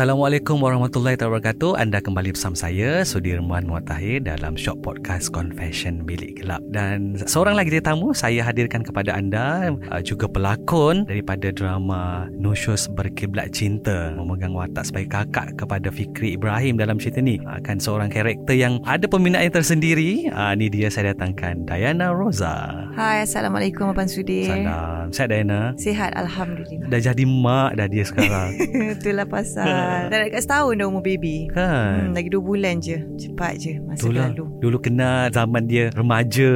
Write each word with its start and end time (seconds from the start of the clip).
Assalamualaikum 0.00 0.64
warahmatullahi 0.64 1.20
wabarakatuh. 1.20 1.76
Anda 1.76 2.00
kembali 2.00 2.32
bersama 2.32 2.56
saya 2.56 3.04
Sudirman 3.04 3.68
Muatahir 3.68 4.24
dalam 4.24 4.56
Shop 4.56 4.80
Podcast 4.80 5.28
Confession 5.28 6.08
Bilik 6.08 6.40
Gelap 6.40 6.64
dan 6.72 7.20
seorang 7.28 7.52
lagi 7.52 7.68
tetamu 7.68 8.16
saya 8.16 8.40
hadirkan 8.40 8.80
kepada 8.80 9.12
anda 9.12 9.68
uh, 9.92 10.00
juga 10.00 10.24
pelakon 10.24 11.04
daripada 11.04 11.52
drama 11.52 12.32
Nusyus 12.32 12.88
Berkiblat 12.88 13.52
Cinta 13.52 14.16
memegang 14.16 14.56
watak 14.56 14.88
sebagai 14.88 15.20
kakak 15.20 15.60
kepada 15.60 15.92
Fikri 15.92 16.32
Ibrahim 16.32 16.80
dalam 16.80 16.96
cerita 16.96 17.20
ni 17.20 17.36
akan 17.44 17.76
seorang 17.76 18.08
karakter 18.08 18.56
yang 18.56 18.80
ada 18.88 19.04
peminat 19.04 19.44
yang 19.44 19.52
tersendiri. 19.52 20.32
Uh, 20.32 20.56
ni 20.56 20.72
dia 20.72 20.88
saya 20.88 21.12
datangkan 21.12 21.68
Diana 21.68 22.08
Rosa. 22.08 22.88
Hai, 22.96 23.28
Assalamualaikum 23.28 23.92
Abang 23.92 24.08
Sudir. 24.08 24.48
Salam. 24.48 25.12
Sihat 25.12 25.28
Diana? 25.28 25.76
Sihat, 25.76 26.16
Alhamdulillah. 26.16 26.88
Dah 26.88 27.00
jadi 27.04 27.24
mak 27.28 27.76
dah 27.76 27.84
dia 27.84 28.04
sekarang. 28.08 28.56
Itulah 28.96 29.28
pasal. 29.28 29.89
Dah 30.06 30.18
dekat 30.20 30.40
setahun 30.40 30.74
dah 30.74 30.86
umur 30.86 31.00
baby. 31.00 31.46
Kan? 31.48 32.08
Hmm, 32.08 32.12
lagi 32.12 32.28
dua 32.28 32.42
bulan 32.42 32.78
je. 32.78 32.98
Cepat 33.16 33.52
je 33.56 33.72
masa 33.80 34.00
Itulah. 34.00 34.28
berlalu. 34.28 34.44
Dulu 34.60 34.76
kenal 34.78 35.28
zaman 35.28 35.62
dia 35.64 35.88
remaja. 35.90 36.52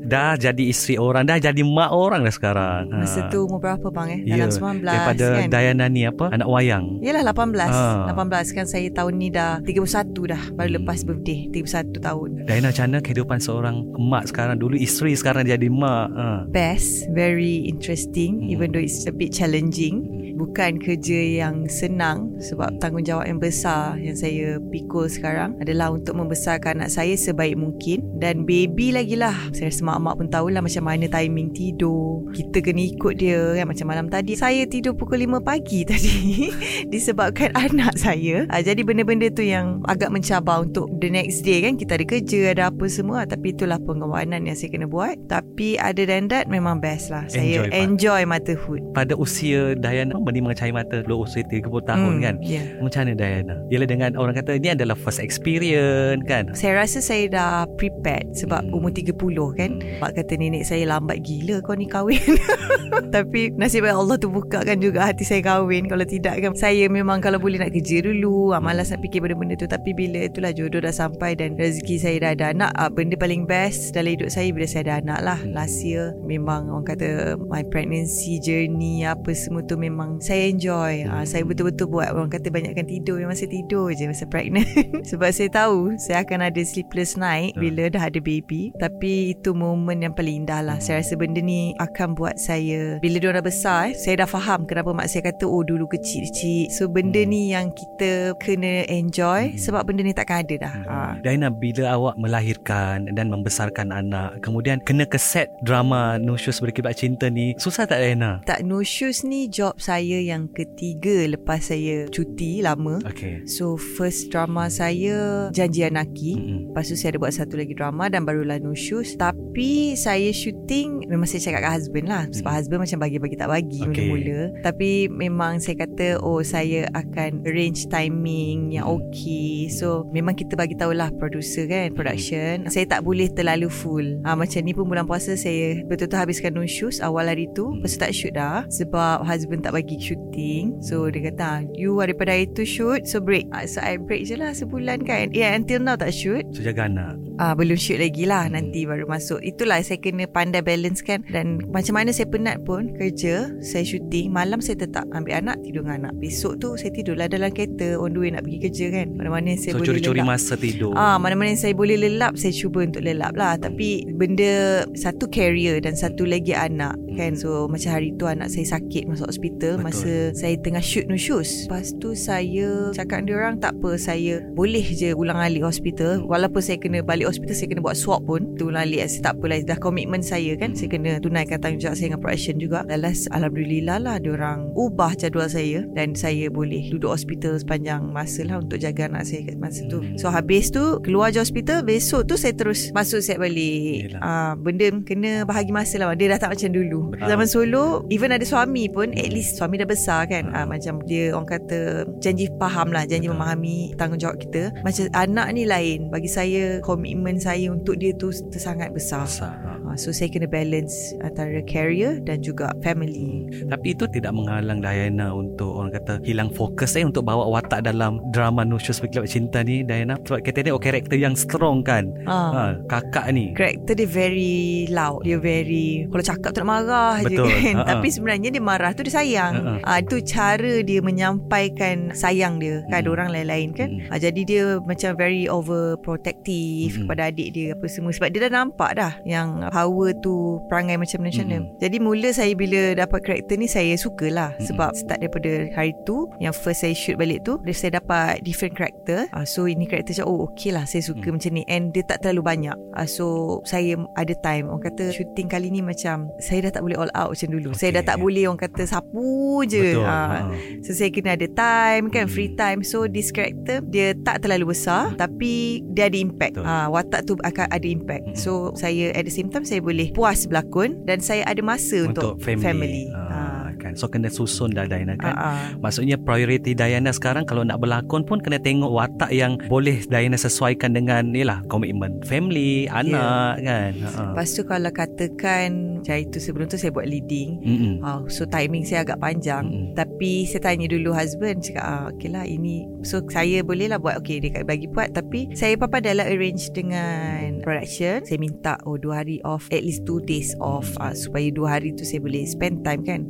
Dah 0.00 0.34
jadi 0.34 0.62
isteri 0.64 0.96
orang. 0.96 1.24
Dah 1.24 1.38
jadi 1.38 1.62
mak 1.62 1.90
orang 1.90 2.22
dah 2.22 2.30
sekarang. 2.30 2.82
Masa 2.92 3.20
Ha. 3.20 3.28
tu 3.28 3.44
umur 3.44 3.58
berapa 3.58 3.86
bang 3.86 4.08
eh? 4.12 4.20
Dalam 4.26 4.50
19 4.50 4.82
Daripada 4.82 5.26
kan? 5.36 5.48
Diana 5.48 5.84
ni 5.86 6.02
apa? 6.02 6.26
Anak 6.30 6.46
wayang. 6.46 6.84
Yelah 7.00 7.22
18 7.24 7.68
Ha. 7.68 8.10
18 8.10 8.52
kan 8.52 8.64
saya 8.64 8.88
tahun 8.88 9.14
ni 9.14 9.28
dah 9.28 9.58
31 9.60 9.86
dah 10.26 10.42
Baru 10.52 10.68
Hmm. 10.68 10.76
lepas 10.78 10.98
birthday 11.02 11.48
31 11.48 11.98
tahun 11.98 12.28
Diana 12.44 12.68
macam 12.68 12.84
mana 12.84 12.98
kehidupan 13.00 13.38
seorang 13.38 13.76
emak 13.94 14.24
sekarang? 14.26 14.56
Dulu 14.56 14.74
isteri 14.76 15.12
sekarang 15.12 15.44
jadi 15.44 15.66
mak. 15.66 16.08
Ha. 16.12 16.26
Best 16.46 17.08
Very 17.10 17.66
interesting 17.66 18.38
Hmm. 18.38 18.50
Even 18.50 18.68
though 18.68 18.80
it's 18.80 19.04
a 19.04 19.12
bit 19.12 19.30
challenging 19.30 20.15
Bukan 20.36 20.76
kerja 20.76 21.16
yang 21.44 21.64
senang 21.72 22.36
Sebab 22.36 22.76
tanggungjawab 22.76 23.24
yang 23.24 23.40
besar 23.40 23.96
Yang 23.96 24.16
saya 24.28 24.48
pikul 24.68 25.08
sekarang 25.08 25.56
Adalah 25.64 25.96
untuk 25.96 26.12
membesarkan 26.20 26.84
anak 26.84 26.92
saya 26.92 27.16
Sebaik 27.16 27.56
mungkin. 27.56 28.04
Dan 28.20 28.44
baby 28.44 28.92
lagi 28.92 29.16
lah. 29.16 29.32
Saya 29.56 29.72
rasa 29.72 29.82
mak-mak 29.88 30.14
pun 30.20 30.28
tahulah 30.28 30.60
Macam 30.60 30.84
mana 30.84 31.08
timing 31.08 31.56
tidur. 31.56 32.28
Kita 32.36 32.60
kena 32.60 32.84
ikut 32.84 33.14
dia 33.16 33.56
kan? 33.56 33.72
Macam 33.72 33.86
malam 33.88 34.06
tadi. 34.12 34.36
Saya 34.36 34.68
tidur 34.68 34.92
pukul 34.92 35.24
5 35.24 35.40
pagi 35.40 35.80
tadi 35.90 36.52
Disebabkan 36.92 37.56
anak 37.72 37.96
saya. 37.96 38.44
Ah, 38.52 38.60
Jadi 38.60 38.84
benda-benda 38.84 39.32
tu 39.32 39.40
yang 39.40 39.80
Agak 39.88 40.12
mencabar 40.12 40.60
untuk 40.60 40.92
The 41.00 41.08
next 41.08 41.40
day 41.48 41.64
kan? 41.64 41.80
Kita 41.80 41.96
ada 41.96 42.04
kerja 42.04 42.52
Ada 42.52 42.68
apa 42.68 42.84
semua. 42.92 43.24
Tapi 43.24 43.56
itulah 43.56 43.80
pengorbanan 43.80 44.44
Yang 44.44 44.68
saya 44.68 44.70
kena 44.76 44.86
buat. 44.86 45.16
Tapi 45.32 45.80
other 45.80 46.04
than 46.04 46.28
that 46.28 46.44
Memang 46.52 46.84
best 46.84 47.08
lah. 47.08 47.24
Saya 47.32 47.64
Enjoy, 47.72 47.72
enjoy 47.72 48.22
motherhood. 48.28 48.82
Pada 48.92 49.16
usia 49.16 49.72
Diana 49.78 50.18
Bani 50.26 50.42
mengecahaya 50.42 50.74
mata 50.74 50.98
Dulu 51.00 51.22
usia 51.22 51.40
30 51.40 51.62
tahun 51.86 52.12
Hmm, 52.12 52.20
kan? 52.20 52.34
Ya 52.42 52.62
Macam 52.76 53.06
mana 53.06 53.14
Diana? 53.14 53.54
Ialah 53.70 53.86
dengan 53.86 54.10
orang 54.14 54.34
kata 54.34 54.58
Ini 54.58 54.74
adalah 54.74 54.92
first 54.94 55.22
experience 55.22 56.20
kan? 56.24 56.50
Saya 56.52 56.82
rasa 56.82 56.98
saya 56.98 57.30
dah 57.30 57.50
prepared 57.74 58.34
Sebab 58.34 58.58
Hmm. 58.58 58.74
umur 58.74 58.90
30 58.90 59.14
kan 59.52 59.70
Mak 60.00 60.10
kata 60.12 60.34
nenek 60.34 60.64
saya 60.64 60.82
lambat 60.84 61.22
gila 61.22 61.62
kau 61.62 61.72
ni 61.72 61.86
kahwin 61.86 62.18
Tapi 63.14 63.52
nasib 63.54 63.84
baik 63.84 63.94
Allah 63.94 64.16
tu 64.16 64.28
bukakan 64.28 64.78
juga 64.78 65.06
hati 65.06 65.22
saya 65.22 65.40
kahwin 65.40 65.86
Kalau 65.86 66.02
tidak 66.02 66.40
kan 66.40 66.52
Saya 66.52 66.88
memang 66.88 67.20
kalau 67.20 67.36
boleh 67.36 67.56
nak 67.56 67.70
kerja 67.70 68.02
dulu 68.02 68.50
ah, 68.50 68.60
Malas 68.60 68.90
nak 68.90 69.00
fikir 69.00 69.20
benda-benda 69.20 69.54
tu 69.54 69.66
Tapi 69.66 69.92
bila 69.92 70.24
itulah 70.24 70.50
jodoh 70.50 70.80
dah 70.80 70.90
sampai 70.90 71.34
Dan 71.34 71.54
rezeki 71.54 71.96
saya 71.96 72.16
dah 72.18 72.30
ada 72.32 72.46
anak 72.50 72.70
ah, 72.74 72.88
Benda 72.88 73.14
paling 73.14 73.44
best 73.44 73.92
dalam 73.92 74.16
hidup 74.16 74.28
saya 74.28 74.48
Bila 74.50 74.66
saya 74.66 74.82
ada 74.82 74.94
anak 74.98 75.18
lah 75.20 75.38
Last 75.46 75.82
year 75.82 76.16
Memang 76.22 76.66
orang 76.68 76.86
kata 76.86 77.08
My 77.42 77.62
pregnancy 77.62 78.40
journey 78.40 79.04
Apa 79.04 79.30
semua 79.30 79.62
tu 79.62 79.76
memang 79.76 80.15
Saya 80.20 80.48
enjoy. 80.50 81.04
Ah, 81.08 81.24
Saya 81.28 81.42
betul-betul 81.44 81.90
buat. 81.90 82.12
Orang 82.12 82.32
kata 82.32 82.48
banyakkan 82.48 82.86
tidur 82.88 83.20
Memang 83.20 83.36
saya 83.36 83.50
tidur 83.52 83.92
je 83.92 84.08
Masa 84.08 84.24
pregnant. 84.28 84.66
Sebab 85.10 85.28
saya 85.32 85.48
tahu 85.52 85.96
Saya 86.00 86.24
akan 86.24 86.48
ada 86.48 86.60
sleepless 86.62 87.18
night 87.18 87.56
Bila 87.58 87.88
dah 87.92 88.08
ada 88.08 88.20
baby. 88.22 88.72
Tapi 88.76 89.36
itu 89.36 89.52
momen 89.52 90.04
yang 90.04 90.14
paling 90.14 90.46
indah 90.46 90.62
lah. 90.62 90.78
Saya 90.80 91.02
rasa 91.02 91.18
benda 91.18 91.40
ni 91.42 91.74
Akan 91.82 92.16
buat 92.16 92.38
saya 92.40 93.00
Bila 93.02 93.16
dia 93.20 93.34
dah 93.34 93.44
besar 93.44 93.92
eh, 93.92 93.98
Saya 93.98 94.24
dah 94.24 94.28
faham 94.28 94.64
Kenapa 94.64 94.94
mak 94.94 95.10
saya 95.10 95.26
kata 95.28 95.44
Oh 95.48 95.66
dulu 95.66 95.90
kecil-kecil. 95.90 96.72
So 96.72 96.88
benda 96.88 97.22
ni 97.26 97.52
yang 97.52 97.72
kita 97.74 98.36
Kena 98.38 98.86
enjoy 98.88 99.56
Sebab 99.58 99.84
benda 99.88 100.06
ni 100.06 100.14
takkan 100.14 100.46
ada 100.46 100.54
dah. 100.68 100.74
Ah. 100.86 101.12
Diana 101.20 101.50
bila 101.50 101.96
awak 101.96 102.14
melahirkan 102.20 103.10
dan 103.16 103.32
membesarkan 103.32 103.90
anak 103.90 104.38
kemudian 104.44 104.78
kena 104.78 105.08
ke 105.08 105.18
set 105.18 105.50
drama 105.64 106.20
Nusyus 106.22 106.62
Berkibat 106.62 106.94
Cinta 106.94 107.26
ni 107.26 107.56
susah 107.58 107.88
tak 107.88 107.98
Diana? 107.98 108.38
Tak 108.46 108.62
shoes 108.86 109.26
ni 109.26 109.50
job 109.50 109.74
saya 109.82 110.05
yang 110.14 110.46
ketiga 110.54 111.26
lepas 111.26 111.66
saya 111.66 112.06
cuti 112.06 112.62
lama. 112.62 113.02
Okay. 113.02 113.42
So 113.50 113.74
first 113.74 114.30
drama 114.30 114.70
saya 114.70 115.48
Janji 115.50 115.82
Anaki. 115.82 116.38
Mm-mm. 116.38 116.60
Lepas 116.70 116.86
tu 116.86 116.94
saya 116.94 117.16
ada 117.16 117.18
buat 117.18 117.34
satu 117.34 117.58
lagi 117.58 117.74
drama 117.74 118.06
dan 118.06 118.22
barulah 118.22 118.62
No 118.62 118.70
Shoes. 118.70 119.18
Tapi 119.18 119.98
saya 119.98 120.30
shooting 120.30 121.10
memang 121.10 121.26
saya 121.26 121.42
cakap 121.42 121.66
kat 121.66 121.72
husband 121.82 122.06
lah. 122.06 122.24
Sebab 122.30 122.46
Hmm. 122.46 122.58
husband 122.60 122.80
macam 122.86 122.98
bagi-bagi 123.02 123.36
tak 123.36 123.50
bagi 123.50 123.82
Okay. 123.82 124.06
mula-mula. 124.06 124.42
Tapi 124.62 124.90
memang 125.08 125.58
saya 125.58 125.76
kata 125.82 126.22
oh 126.22 126.40
saya 126.40 126.86
akan 126.92 127.42
arrange 127.42 127.88
timing 127.88 128.70
yang 128.70 128.86
okay. 128.86 129.66
So 129.72 130.06
memang 130.12 130.36
kita 130.36 130.54
bagi 130.54 130.76
tahulah 130.76 131.10
producer 131.16 131.66
kan 131.66 131.90
production. 131.96 132.68
Saya 132.68 132.86
tak 132.86 133.02
boleh 133.02 133.32
terlalu 133.32 133.66
full. 133.66 134.20
Ha, 134.22 134.36
macam 134.36 134.60
ni 134.60 134.70
pun 134.70 134.86
bulan 134.86 135.08
puasa 135.08 135.34
saya 135.34 135.80
betul-betul 135.88 136.20
habiskan 136.20 136.52
No 136.52 136.64
Shoes 136.64 137.00
awal 137.00 137.26
hari 137.26 137.48
tu. 137.56 137.72
Lepas 137.78 137.96
tu 137.96 137.98
tak 137.98 138.12
shoot 138.12 138.32
dah. 138.32 138.68
Sebab 138.68 139.24
husband 139.24 139.64
tak 139.64 139.72
bagi 139.72 139.95
shooting. 139.98 140.76
So 140.80 141.06
dia 141.06 141.30
kata 141.30 141.42
"Ah, 141.42 141.58
you 141.72 141.96
daripada 141.96 142.32
hari 142.32 142.48
tu 142.48 142.62
shoot 142.62 143.04
so 143.04 143.18
break. 143.18 143.46
Ha, 143.50 143.64
so 143.64 143.80
I 143.80 143.96
break 143.96 144.24
je 144.24 144.34
lah 144.34 144.52
sebulan 144.52 145.02
kan. 145.02 145.30
Yeah 145.30 145.52
until 145.52 145.78
now 145.78 145.94
tak 145.94 146.10
shoot. 146.10 146.44
So 146.50 146.60
jaga 146.60 146.86
anak. 146.86 147.18
Ah 147.36 147.52
belum 147.52 147.76
shoot 147.76 148.00
lagi 148.00 148.24
lah 148.24 148.48
nanti 148.48 148.84
baru 148.84 149.04
masuk. 149.04 149.40
Itulah 149.40 149.80
saya 149.80 150.00
kena 150.00 150.24
pandai 150.24 150.64
balance 150.64 151.00
kan 151.00 151.20
dan 151.28 151.60
macam 151.68 151.94
mana 151.94 152.08
saya 152.08 152.26
penat 152.26 152.64
pun 152.64 152.96
kerja, 152.96 153.52
saya 153.60 153.84
syuting, 153.84 154.32
malam 154.32 154.58
saya 154.58 154.80
tetap 154.80 155.04
ambil 155.12 155.36
anak 155.36 155.60
tidur 155.60 155.84
dengan 155.84 156.08
anak. 156.08 156.14
Besok 156.16 156.56
tu 156.58 156.74
saya 156.74 156.88
tidurlah 156.90 157.28
dalam 157.28 157.52
kereta 157.52 157.96
on 157.96 158.12
the 158.12 158.20
way 158.20 158.30
nak 158.32 158.42
pergi 158.42 158.58
kerja 158.64 158.86
kan. 158.90 159.06
Mana-mana 159.12 159.52
saya 159.54 159.76
So 159.76 159.80
boleh 159.80 159.88
curi-curi 159.92 160.20
lelap. 160.20 160.30
masa 160.32 160.54
tidur. 160.56 160.92
Ah, 160.96 161.16
mana-mana 161.16 161.52
yang 161.52 161.60
saya 161.60 161.74
boleh 161.76 161.96
lelap 161.96 162.34
Saya 162.34 162.52
cuba 162.52 162.82
untuk 162.82 163.02
lelap 163.02 163.32
lah 163.34 163.54
Tapi 163.54 164.08
benda 164.14 164.82
Satu 164.92 165.28
carrier 165.28 165.76
Dan 165.78 165.92
satu 165.92 166.24
lagi 166.24 166.52
anak 166.52 166.96
Kan 167.14 167.36
So 167.36 167.66
macam 167.66 167.90
hari 167.92 168.12
tu 168.14 168.24
Anak 168.24 168.48
saya 168.48 168.64
sakit 168.66 169.06
Masuk 169.06 169.28
hospital. 169.28 169.76
Masa 169.86 170.34
saya 170.34 170.58
tengah 170.58 170.82
shoot 170.82 171.06
no 171.06 171.14
shoes 171.14 171.70
Lepas 171.70 171.94
tu 172.02 172.10
saya 172.18 172.90
Cakap 172.90 173.22
dia 173.22 173.38
orang 173.38 173.62
Tak 173.62 173.78
apa 173.78 173.94
Saya 173.94 174.42
boleh 174.58 174.82
je 174.82 175.14
ulang 175.14 175.38
alik 175.38 175.62
hospital. 175.62 176.26
Walaupun 176.26 176.58
saya 176.58 176.74
kena 176.82 177.06
balik 177.06 177.30
hospital 177.30 177.54
Saya 177.54 177.70
kena 177.70 177.86
buat 177.86 177.94
swab 177.94 178.26
pun. 178.26 178.58
Tu 178.58 178.66
lali 178.66 178.98
saya 179.06 179.30
tak 179.30 179.38
apalah 179.38 179.62
Dah 179.62 179.78
komitmen 179.78 180.26
saya 180.26 180.58
kan. 180.58 180.74
Saya 180.74 180.90
kena 180.90 181.22
tunaikan 181.22 181.62
tanggungjawab 181.62 181.94
saya 181.94 182.10
Dengan 182.10 182.18
production 182.18 182.56
juga. 182.58 182.82
Lalas 182.90 183.30
Alhamdulillah 183.30 183.98
lah 184.02 184.16
Diorang 184.18 184.74
ubah 184.74 185.14
jadual 185.14 185.46
saya 185.46 185.86
Dan 185.94 186.18
saya 186.18 186.50
boleh 186.50 186.90
Duduk 186.90 187.14
hospital 187.14 187.54
sepanjang 187.54 188.10
masa 188.10 188.42
lah 188.42 188.58
Untuk 188.58 188.82
jaga 188.82 189.06
anak 189.06 189.22
saya 189.30 189.46
kat 189.46 189.54
masa 189.62 189.86
tu. 189.86 190.02
So 190.18 190.34
habis 190.34 190.74
tu 190.74 190.98
Keluar 191.06 191.30
je 191.30 191.38
hospital 191.38 191.86
Besok 191.86 192.26
tu 192.26 192.34
saya 192.34 192.58
terus 192.58 192.90
Masuk 192.90 193.22
set 193.22 193.38
balik. 193.38 194.18
Ah, 194.18 194.58
Benda 194.58 194.90
kena 195.06 195.46
bahagi 195.46 195.70
masa 195.70 196.02
lah. 196.02 196.10
Dia 196.18 196.34
dah 196.34 196.42
tak 196.42 196.58
macam 196.58 196.74
dulu. 196.74 197.14
Betul. 197.14 197.28
Zaman 197.30 197.46
solo 197.46 197.84
Even 198.10 198.34
ada 198.34 198.42
suami 198.42 198.90
pun 198.90 199.14
At 199.14 199.30
least 199.30 199.60
suami 199.60 199.75
dah 199.76 199.88
besar 199.88 200.20
kan 200.26 200.50
ah, 200.52 200.64
Macam 200.64 201.00
dia 201.04 201.32
orang 201.32 201.48
kata 201.48 202.08
Janji 202.18 202.50
faham 202.56 202.90
lah 202.90 203.04
Janji 203.04 203.28
memahami 203.30 203.94
Tanggungjawab 203.94 204.36
kita. 204.40 204.72
Macam 204.82 205.04
anak 205.12 205.46
ni 205.54 205.68
lain 205.68 206.08
Bagi 206.10 206.28
saya 206.28 206.80
Komitmen 206.82 207.38
saya 207.38 207.70
Untuk 207.70 208.00
dia 208.00 208.12
tu 208.16 208.32
Tersangat 208.32 208.92
besar. 208.92 209.24
Besar. 209.24 209.54
Ha. 209.96 209.98
Ah, 209.98 210.02
So 210.02 210.12
saya 210.12 210.28
kena 210.28 210.44
balance 210.46 210.92
Antara 211.18 211.56
career 211.62 212.20
Dan 212.20 212.40
juga 212.40 212.68
family 212.80 213.48
Tapi 213.64 213.92
itu 213.92 214.04
tidak 214.06 214.30
menghalang 214.30 214.78
Diana 214.78 215.32
untuk 215.32 215.72
orang 215.74 215.88
kata 215.90 216.20
hilang 216.20 216.50
fokus 216.50 216.92
eh 216.92 217.02
untuk 217.02 217.22
bawa 217.22 217.48
watak 217.50 217.80
dalam 217.82 218.20
drama 218.28 218.60
Nusyus 218.62 219.00
Berkelab 219.00 219.24
Cinta 219.26 219.60
ni 219.60 219.80
Diana 219.80 220.18
sebab 220.18 220.42
kita 220.42 220.60
tengok 220.62 220.82
karakter 220.82 221.16
yang 221.16 221.32
strong 221.32 221.80
kan. 221.80 222.12
ah. 222.24 222.52
Ha, 222.52 222.62
kakak 222.84 223.30
ni. 223.30 223.52
Karakter 223.52 223.94
dia 223.94 224.04
very 224.04 224.56
loud 224.88 225.22
Dia 225.22 225.36
very 225.36 226.04
Kalau 226.06 226.24
cakap 226.24 226.50
tu 226.50 226.60
nak 226.60 226.68
marah 226.68 227.16
Betul. 227.20 227.46
je 227.46 227.56
kan 227.64 227.76
Ha-ha. 227.78 227.88
Tapi 227.88 228.08
sebenarnya 228.08 228.48
dia 228.50 228.60
marah 228.60 228.90
tu 228.90 229.00
dia 229.00 229.14
sayang 229.14 229.54
ah, 229.80 229.98
Itu 229.98 230.20
cara 230.20 230.82
dia 230.82 231.00
menyampaikan 231.00 232.12
Sayang 232.12 232.58
dia 232.58 232.84
kan 232.86 233.04
orang 233.04 233.30
lain-lain 233.30 233.72
kan 233.72 233.84
Mm. 233.86 234.10
ah, 234.10 234.18
Jadi 234.18 234.42
dia 234.42 234.64
macam 234.82 235.14
very 235.14 235.46
overprotective 235.46 236.44
Mm. 236.92 237.00
Kepada 237.04 237.22
adik 237.26 237.48
dia 237.50 237.68
Apa 237.72 237.86
semua 237.86 238.10
Sebab 238.10 238.28
dia 238.28 238.40
dah 238.42 238.52
nampak 238.56 238.90
dah 238.94 239.12
Yang 239.22 239.48
power 239.86 240.10
tu 240.18 240.58
Perangai 240.66 240.98
macam 240.98 241.22
macam 241.22 241.44
mana 241.46 241.54
Mm. 241.56 241.78
Jadi 241.78 241.96
mula 241.98 242.28
saya 242.30 242.52
bila 242.52 242.92
dapat 242.92 243.20
karakter 243.22 243.54
ni 243.54 243.66
Saya 243.66 243.94
sukalah 243.94 244.50
Mm. 244.58 244.66
Sebab 244.66 244.90
start 244.92 245.18
daripada 245.18 245.70
hari 245.70 245.94
tu 246.02 246.26
Yang 246.36 246.54
first 246.58 246.80
saya 246.82 246.92
shoot 246.92 247.14
balik 247.14 247.42
tu 247.42 247.56
dia 247.62 247.70
Saya 247.70 247.96
dapat 247.96 248.42
different 248.42 248.74
karakter 248.74 249.30
ah, 249.30 249.44
So 249.44 249.64
ini 249.64 249.86
karakter 249.86 250.10
macam 250.12 250.26
Oh 250.26 250.38
okay 250.44 250.70
lah 250.70 250.84
Saya 250.84 251.02
suka 251.02 251.22
Mm. 251.22 251.34
macam 251.36 251.50
ni 251.52 251.62
And 251.66 251.84
dia 251.90 252.02
tak 252.02 252.18
terlalu 252.20 252.42
banyak 252.42 252.76
ah, 252.92 253.06
So 253.06 253.26
saya 253.62 253.94
ada 254.14 254.34
time 254.36 254.66
Orang 254.66 254.82
kata 254.82 255.12
shooting 255.12 255.46
kali 255.46 255.70
ni 255.70 255.80
macam 255.80 256.26
Saya 256.38 256.66
dah 256.66 256.72
tak 256.74 256.82
boleh 256.82 256.98
all 256.98 257.12
out 257.14 257.30
macam 257.30 257.48
dulu 257.48 257.68
Okay. 257.68 257.78
Saya 257.78 257.90
dah 258.00 258.04
tak 258.06 258.18
boleh 258.18 258.44
orang 258.46 258.60
kata 258.60 258.82
Sapu 258.84 259.30
je 259.64 259.94
Betul. 259.94 260.04
Ah, 260.04 260.24
Ha. 260.26 260.38
So 260.82 260.90
saya 260.90 261.10
kena 261.10 261.34
ada 261.34 261.46
time 261.48 262.08
kan 262.08 262.26
Hmm. 262.26 262.32
Free 262.32 262.50
time 262.52 262.80
So 262.82 263.06
this 263.06 263.30
character 263.30 263.78
Dia 263.84 264.16
tak 264.16 264.42
terlalu 264.42 264.72
besar 264.72 265.14
Tapi 265.14 265.84
Dia 265.92 266.08
ada 266.08 266.16
impact 266.16 266.58
ah, 266.58 266.88
Watak 266.88 267.22
tu 267.24 267.38
akan 267.38 267.66
ada 267.68 267.86
impact 267.86 268.24
Hmm. 268.26 268.34
So 268.34 268.50
saya 268.74 269.12
at 269.12 269.22
the 269.22 269.30
same 269.30 269.46
time 269.46 269.62
Saya 269.62 269.75
boleh 269.80 270.12
puas 270.12 270.44
berlakon 270.44 271.02
Dan 271.04 271.20
saya 271.20 271.42
ada 271.46 271.62
masa 271.64 272.04
untuk, 272.04 272.36
Untuk 272.36 272.44
family. 272.44 272.64
family. 272.64 273.04
Ha, 273.12 273.55
kan. 273.86 273.94
So 273.94 274.10
kena 274.10 274.26
susun 274.26 274.74
dah 274.74 274.90
Diana 274.90 275.14
kan. 275.14 275.34
ah. 275.38 275.70
Maksudnya 275.78 276.18
priority 276.18 276.74
Diana 276.74 277.14
sekarang 277.14 277.46
kalau 277.46 277.62
nak 277.62 277.78
berlakon 277.78 278.26
pun 278.26 278.42
kena 278.42 278.58
tengok 278.58 278.90
watak 278.90 279.30
yang 279.30 279.54
boleh 279.70 280.02
Diana 280.10 280.34
sesuaikan 280.34 280.90
dengan 280.98 281.30
yalah 281.30 281.62
komitmen 281.70 282.18
family, 282.26 282.90
anak 282.90 283.62
kan. 283.62 283.92
Ha. 284.02 284.34
Lepas 284.34 284.58
tu 284.58 284.62
kalau 284.66 284.90
katakan 284.90 286.00
Macam 286.02 286.16
itu 286.18 286.38
sebelum 286.42 286.66
tu 286.66 286.76
saya 286.80 286.90
buat 286.90 287.06
leading 287.06 287.60
Mm-mm. 287.62 287.94
Oh, 288.02 288.26
so 288.26 288.48
timing 288.48 288.82
saya 288.82 289.04
agak 289.06 289.22
panjang 289.22 289.66
Mm-mm. 289.68 289.94
Tapi 289.94 290.48
saya 290.48 290.72
tanya 290.72 290.90
dulu 290.90 291.12
husband 291.14 291.62
Cakap 291.62 291.84
ah, 291.84 292.02
okay 292.10 292.28
lah 292.32 292.44
ini 292.48 292.86
So 293.06 293.22
saya 293.28 293.62
boleh 293.62 293.90
lah 293.92 294.00
buat 294.00 294.18
Okay 294.24 294.42
dia 294.42 294.62
bagi 294.64 294.90
buat 294.90 295.12
Tapi 295.14 295.54
saya 295.54 295.76
papa 295.78 296.00
adalah 296.00 296.26
arrange 296.26 296.70
dengan 296.72 297.60
production 297.62 298.24
Saya 298.24 298.38
minta 298.40 298.74
oh 298.88 298.98
dua 298.98 299.22
hari 299.24 299.38
off 299.46 299.68
At 299.70 299.82
least 299.84 300.08
two 300.08 300.22
days 300.24 300.54
off 300.58 300.86
ah, 300.98 301.12
Supaya 301.12 301.50
dua 301.52 301.78
hari 301.78 301.92
tu 301.94 302.02
saya 302.02 302.22
boleh 302.22 302.44
spend 302.46 302.82
time 302.86 303.02
kan 303.04 303.20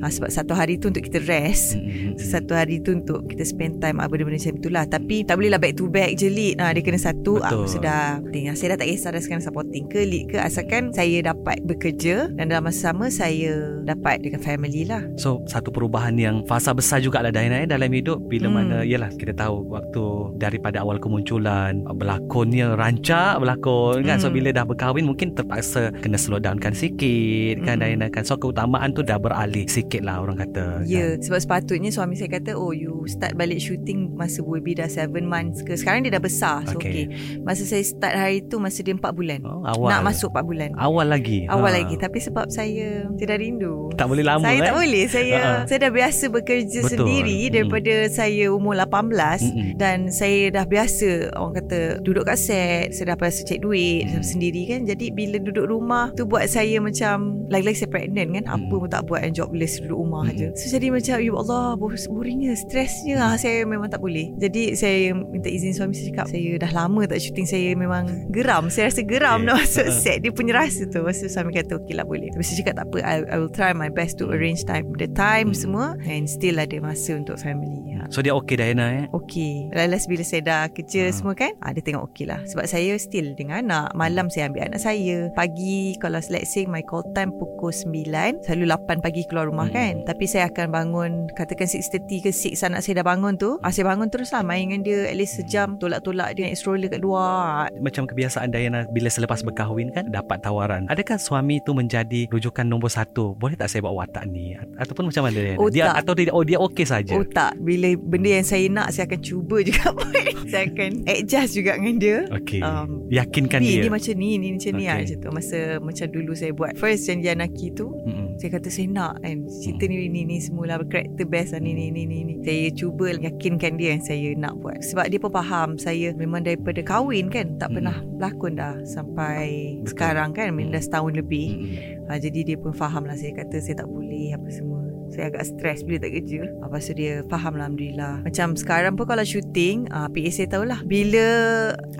Ah, 0.00 0.08
Sebab 0.08 0.28
satu 0.28 0.52
hari 0.52 0.76
tu 0.76 0.88
untuk 0.88 1.02
kita 1.02 1.18
rest 1.20 1.74
Mm-mm. 1.74 2.14
So, 2.16 2.34
satu 2.34 2.52
hari 2.52 2.78
tu 2.78 2.94
untuk 2.94 3.26
kita 3.26 3.42
spend 3.42 3.78
time 3.78 3.98
ah, 3.98 4.06
benda-benda 4.06 4.38
macam 4.38 4.56
tu 4.56 4.68
lah 4.68 4.84
Tapi 4.84 5.22
tak 5.22 5.36
boleh 5.36 5.50
lah 5.50 5.58
back 5.58 5.74
to 5.74 5.86
back 5.86 6.14
je 6.14 6.28
lead 6.28 6.54
ah, 6.56 6.70
Dia 6.70 6.80
kena 6.80 6.96
satu 6.96 7.38
Betul. 7.38 7.66
Sudah 7.68 8.00
penting. 8.20 8.46
Ah, 8.46 8.54
Saya 8.54 8.68
dah 8.70 8.78
tak 8.78 8.88
kisah 8.88 9.10
dah 9.10 9.20
sekarang 9.20 9.42
supporting 9.42 9.84
ke 9.86 10.00
lead 10.00 10.24
ke 10.26 10.38
Asalkan 10.38 10.90
saya 10.90 11.18
dapat 11.24 11.58
bekerja 11.62 12.30
Dan 12.30 12.48
dalam 12.48 12.64
masa 12.64 12.90
sama 12.90 13.08
saya 13.08 13.52
dapat 13.82 14.20
dengan 14.20 14.38
family 14.38 14.84
lah 14.84 15.02
So 15.16 15.42
satu 15.44 15.68
perubahan 15.68 16.14
yang 16.14 16.44
fasa 16.44 16.70
besar 16.70 16.98
juga 16.98 17.18
lah 17.18 17.28
Diana 17.28 17.58
eh, 17.58 17.66
dalam 17.66 17.88
hidup 17.88 18.20
bila 18.22 18.46
Hmm. 18.46 18.56
mana 18.56 18.76
yalah 18.80 19.08
kita 19.10 19.32
tahu 19.34 19.66
waktu 19.68 20.02
daripada 20.36 20.80
awal 20.80 20.96
kemunculan 20.96 21.80
berlakonnya 21.84 22.74
rancak 22.74 23.36
berlakon 23.36 24.04
kan 24.04 24.16
so 24.16 24.28
Hmm. 24.28 24.36
bila 24.36 24.48
dah 24.50 24.62
berkahwin 24.62 25.04
mungkin 25.04 25.32
terpaksa 25.32 25.88
kena 25.96 26.16
slow 26.16 26.36
downkan 26.36 26.70
sikit 26.70 27.60
kan 27.62 27.76
Hmm. 27.76 27.84
Diana 27.88 28.06
kan 28.06 28.22
so 28.22 28.36
keutamaan 28.36 28.90
tu 28.90 29.00
dah 29.00 29.16
beralih 29.16 29.64
sikit 29.64 29.87
lah 29.98 30.20
orang 30.20 30.36
kata 30.38 30.84
Ya, 30.84 30.92
yeah, 30.94 31.08
kan? 31.10 31.24
sebab 31.24 31.38
sepatutnya 31.40 31.88
suami 31.88 32.14
saya 32.14 32.28
kata, 32.30 32.52
oh 32.52 32.70
you 32.70 33.06
start 33.06 33.32
balik 33.34 33.58
shooting 33.58 34.12
masa 34.12 34.40
baby 34.40 34.74
dah 34.74 34.86
7 34.86 35.08
months 35.18 35.60
ke. 35.60 35.72
Sekarang 35.72 36.02
dia 36.02 36.10
dah 36.10 36.20
besar. 36.20 36.62
So 36.64 36.76
Okay. 36.76 37.08
okay. 37.08 37.40
Masa 37.40 37.62
saya 37.62 37.80
start 37.80 38.14
hari 38.14 38.38
tu 38.42 38.58
masa 38.58 38.80
dia 38.80 38.92
4 38.92 39.00
bulan. 39.10 39.40
oh, 39.42 39.64
awal 39.64 39.88
Nak 39.88 40.00
masuk 40.04 40.28
4 40.30 40.44
bulan. 40.44 40.70
awal 40.76 41.06
lagi 41.06 41.46
Awal 41.46 41.70
Ha. 41.70 41.76
lagi. 41.78 41.94
Tapi 41.96 42.18
sebab 42.18 42.46
saya 42.48 42.88
tidak 43.14 43.38
rindu. 43.38 43.88
tak 43.94 44.06
boleh 44.06 44.22
lama 44.22 44.44
saya 44.44 44.54
eh 44.54 44.62
tak 44.62 44.74
boleh. 44.76 45.04
Saya 45.06 45.34
Ha-ha. 45.34 45.54
saya 45.68 45.78
dah 45.80 45.92
biasa 45.92 46.24
bekerja 46.28 46.80
Betul. 46.80 46.90
sendiri 46.92 47.38
Mm. 47.40 47.52
daripada 47.52 47.94
saya 48.08 48.44
umur 48.48 48.74
18 48.74 49.40
Mm-mm. 49.40 49.70
dan 49.74 49.98
saya 50.08 50.50
dah 50.50 50.64
biasa 50.64 51.08
orang 51.32 51.54
kata 51.56 51.78
duduk 52.00 52.24
kat 52.24 52.36
set, 52.36 52.92
saya 52.92 53.06
dah 53.08 53.18
biasa 53.18 53.38
cek 53.44 53.60
duit 53.60 54.04
Mm. 54.04 54.22
sendiri 54.22 54.62
kan. 54.66 54.80
Jadi 54.84 55.06
bila 55.10 55.36
duduk 55.38 55.66
rumah 55.66 56.10
tu 56.12 56.24
buat 56.24 56.44
saya 56.44 56.78
macam 56.78 57.16
lagi-lagi 57.46 57.78
saya 57.78 57.90
pregnant 57.90 58.30
kan, 58.32 58.44
apa 58.48 58.64
Mm. 58.64 58.70
pun 58.76 58.88
tak 58.88 59.02
buat 59.04 59.22
jobless 59.30 59.77
duduk 59.80 59.98
rumah 59.98 60.22
Mm. 60.22 60.30
aja. 60.30 60.46
So 60.54 60.70
jadi 60.70 60.86
macam 60.88 61.16
ya 61.16 61.32
Allah, 61.32 61.64
bor- 61.74 62.08
boringnya, 62.10 62.52
stresnya 62.54 63.16
ah, 63.18 63.34
saya 63.34 63.62
memang 63.62 63.86
tak 63.86 63.98
boleh. 63.98 64.34
Jadi 64.36 64.74
saya 64.74 64.96
minta 65.12 65.46
izin 65.46 65.72
suami 65.72 65.92
saya 65.92 66.06
cakap, 66.08 66.26
saya 66.28 66.50
dah 66.56 66.72
lama 66.72 67.02
tak 67.04 67.18
syuting, 67.18 67.44
saya 67.44 67.68
memang 67.72 68.04
geram. 68.28 68.68
Saya 68.68 68.88
rasa 68.88 69.02
geram 69.02 69.38
Okay. 69.38 69.46
nak 69.46 69.54
masuk 69.58 69.86
set. 69.94 70.16
Dia 70.20 70.30
punya 70.30 70.52
rasa 70.56 70.82
tu. 70.84 70.98
Lepas 70.98 71.18
tu 71.18 71.28
suami 71.28 71.50
kata 71.52 71.78
okey 71.78 71.94
lah 71.94 72.02
boleh. 72.02 72.28
Tapi 72.28 72.42
saya 72.42 72.56
cakap 72.58 72.74
tak 72.76 72.86
apa, 72.86 72.96
I, 73.00 73.16
I 73.24 73.36
will 73.36 73.50
try 73.50 73.70
my 73.70 73.88
best 73.88 74.18
to 74.18 74.28
arrange 74.28 74.64
time, 74.64 74.90
the 74.94 75.06
time 75.08 75.50
Mm. 75.50 75.56
semua 75.56 75.86
and 76.04 76.26
still 76.26 76.56
ada 76.56 76.76
masa 76.78 77.14
untuk 77.14 77.38
family. 77.38 77.94
Ha. 77.94 78.10
so 78.10 78.18
dia 78.18 78.32
okey 78.32 78.54
Diana 78.54 78.86
eh 78.94 79.04
Okey 79.10 79.70
Last 79.70 80.06
bila 80.06 80.22
saya 80.22 80.40
dah 80.40 80.62
kerja 80.66 81.08
Ha. 81.08 81.12
semua 81.12 81.32
kan 81.32 81.54
ah, 81.60 81.70
Dia 81.70 81.80
tengok 81.80 82.10
okey 82.10 82.24
lah 82.24 82.40
Sebab 82.44 82.64
saya 82.64 82.96
still 82.96 83.32
dengan 83.32 83.62
anak 83.62 83.92
Malam 83.92 84.26
saya 84.26 84.48
ambil 84.48 84.66
anak 84.66 84.80
saya 84.80 85.30
Pagi 85.32 85.94
Kalau 85.96 86.18
let's 86.24 86.50
say 86.50 86.64
My 86.64 86.80
call 86.80 87.04
time 87.12 87.30
pukul 87.30 87.70
9 87.70 88.42
Selalu 88.42 88.64
8 88.66 88.98
pagi 88.98 89.22
keluar 89.24 89.46
rumah 89.46 89.67
Hmm. 89.68 89.76
kan 89.76 89.94
Tapi 90.08 90.24
saya 90.24 90.48
akan 90.48 90.66
bangun 90.72 91.10
Katakan 91.36 91.68
6.30 91.68 92.24
ke 92.24 92.30
6 92.32 92.58
Anak 92.68 92.80
saya 92.84 93.00
dah 93.00 93.06
bangun 93.06 93.36
tu 93.36 93.60
ah, 93.60 93.72
Saya 93.72 93.88
bangun 93.88 94.08
terus 94.08 94.32
lah 94.32 94.42
Main 94.42 94.68
dengan 94.68 94.80
dia 94.84 95.08
At 95.08 95.16
least 95.16 95.40
sejam 95.40 95.76
Tolak-tolak 95.76 96.36
dia 96.36 96.48
Naik 96.48 96.56
stroller 96.56 96.88
kat 96.88 97.00
luar 97.00 97.68
macam 97.80 98.04
kebiasaan 98.04 98.50
Diana 98.50 98.84
bila 98.90 99.08
selepas 99.08 99.40
berkahwin 99.40 99.94
kan 99.94 100.10
dapat 100.10 100.42
tawaran. 100.42 100.84
Adakah 100.90 101.16
suami 101.16 101.60
tu 101.62 101.72
menjadi 101.72 102.26
rujukan 102.28 102.66
nombor 102.66 102.90
satu? 102.92 103.32
Boleh 103.38 103.54
tak 103.54 103.70
saya 103.70 103.84
bawa 103.84 104.04
watak 104.04 104.28
ni? 104.28 104.56
Ataupun 104.76 105.08
macam 105.08 105.24
mana 105.24 105.38
Diana? 105.38 105.58
Oh, 105.58 105.70
dia 105.70 105.92
tak. 105.92 106.04
atau 106.04 106.12
dia 106.16 106.32
oh 106.34 106.44
dia 106.44 106.58
okey 106.60 106.86
saja. 106.86 107.14
Oh 107.16 107.24
tak 107.24 107.56
Bila 107.60 107.92
benda 107.96 108.30
yang 108.40 108.46
saya 108.46 108.66
nak 108.68 108.92
Saya 108.92 109.08
akan 109.08 109.20
cuba 109.20 109.62
juga 109.64 109.90
buat 109.96 110.12
Saya 110.48 110.64
akan 110.66 110.90
adjust 111.04 111.52
juga 111.52 111.76
dengan 111.76 111.96
dia 111.96 112.18
Okey. 112.28 112.60
um, 112.60 113.04
Yakinkan 113.08 113.60
Ni, 113.60 113.68
dia. 113.70 113.82
ni 113.84 113.90
macam 113.90 114.14
ni, 114.14 114.30
ni 114.34 114.48
macam 114.52 114.72
ni 114.72 114.76
Okay. 114.78 114.88
lah 114.88 114.96
macam 114.98 115.16
tu. 115.18 115.28
Masa 115.30 115.58
macam 115.78 116.06
dulu 116.08 116.32
saya 116.32 116.52
buat 116.52 116.72
first 116.74 117.02
janji 117.04 117.28
Anaki 117.28 117.68
tu, 117.70 117.92
Mm-mm. 117.92 118.36
saya 118.36 118.50
kata 118.54 118.68
saya 118.68 118.86
nak 118.88 119.20
kan 119.20 119.36
cerita 119.46 119.84
ni 119.84 120.08
ni 120.08 120.24
ni 120.24 120.36
semualah 120.38 120.80
karakter 120.82 121.24
best 121.24 121.52
lah 121.52 121.60
ni 121.60 121.72
ni 121.72 121.88
ni 121.88 122.02
ni 122.02 122.18
ni. 122.22 122.34
Saya 122.40 122.72
cuba 122.72 123.12
yakinkan 123.12 123.76
dia 123.76 123.92
yang 123.92 124.02
saya 124.02 124.28
nak 124.34 124.56
buat. 124.56 124.80
Sebab 124.80 125.06
dia 125.06 125.18
pun 125.18 125.30
faham 125.30 125.76
saya 125.76 126.14
memang 126.14 126.42
daripada 126.42 126.80
kahwin 126.80 127.28
kan 127.28 127.56
tak 127.56 127.68
Mm. 127.68 127.74
pernah 127.76 127.96
berlakon 128.14 128.52
dah 128.54 128.74
sampai 128.84 129.76
Betul. 129.78 129.88
sekarang 129.92 130.30
kan 130.32 130.48
Mm. 130.50 130.72
dah 130.72 130.80
setahun 130.80 131.12
lebih. 131.12 131.48
Mm-mm. 131.60 132.08
Ha, 132.08 132.16
jadi 132.16 132.40
dia 132.42 132.56
pun 132.56 132.72
faham 132.72 133.04
lah 133.04 133.14
saya 133.14 133.36
kata 133.36 133.60
saya 133.60 133.76
tak 133.76 133.88
boleh 133.88 134.32
apa 134.32 134.48
semua. 134.48 134.80
Saya 135.14 135.30
agak 135.30 135.46
stres 135.46 135.86
bila 135.86 136.02
tak 136.02 136.18
kerja. 136.18 136.42
Lepas 136.58 136.90
tu 136.90 136.94
dia 136.98 137.22
faham 137.30 137.54
lah 137.54 137.68
Alhamdulillah. 137.68 138.24
Macam 138.24 138.56
sekarang 138.56 138.96
pun 138.96 139.04
kalau 139.04 139.20
syuting, 139.28 139.84
uh, 139.92 140.08
PA 140.08 140.30
saya 140.32 140.48
tahulah. 140.48 140.80
Bila 140.88 141.26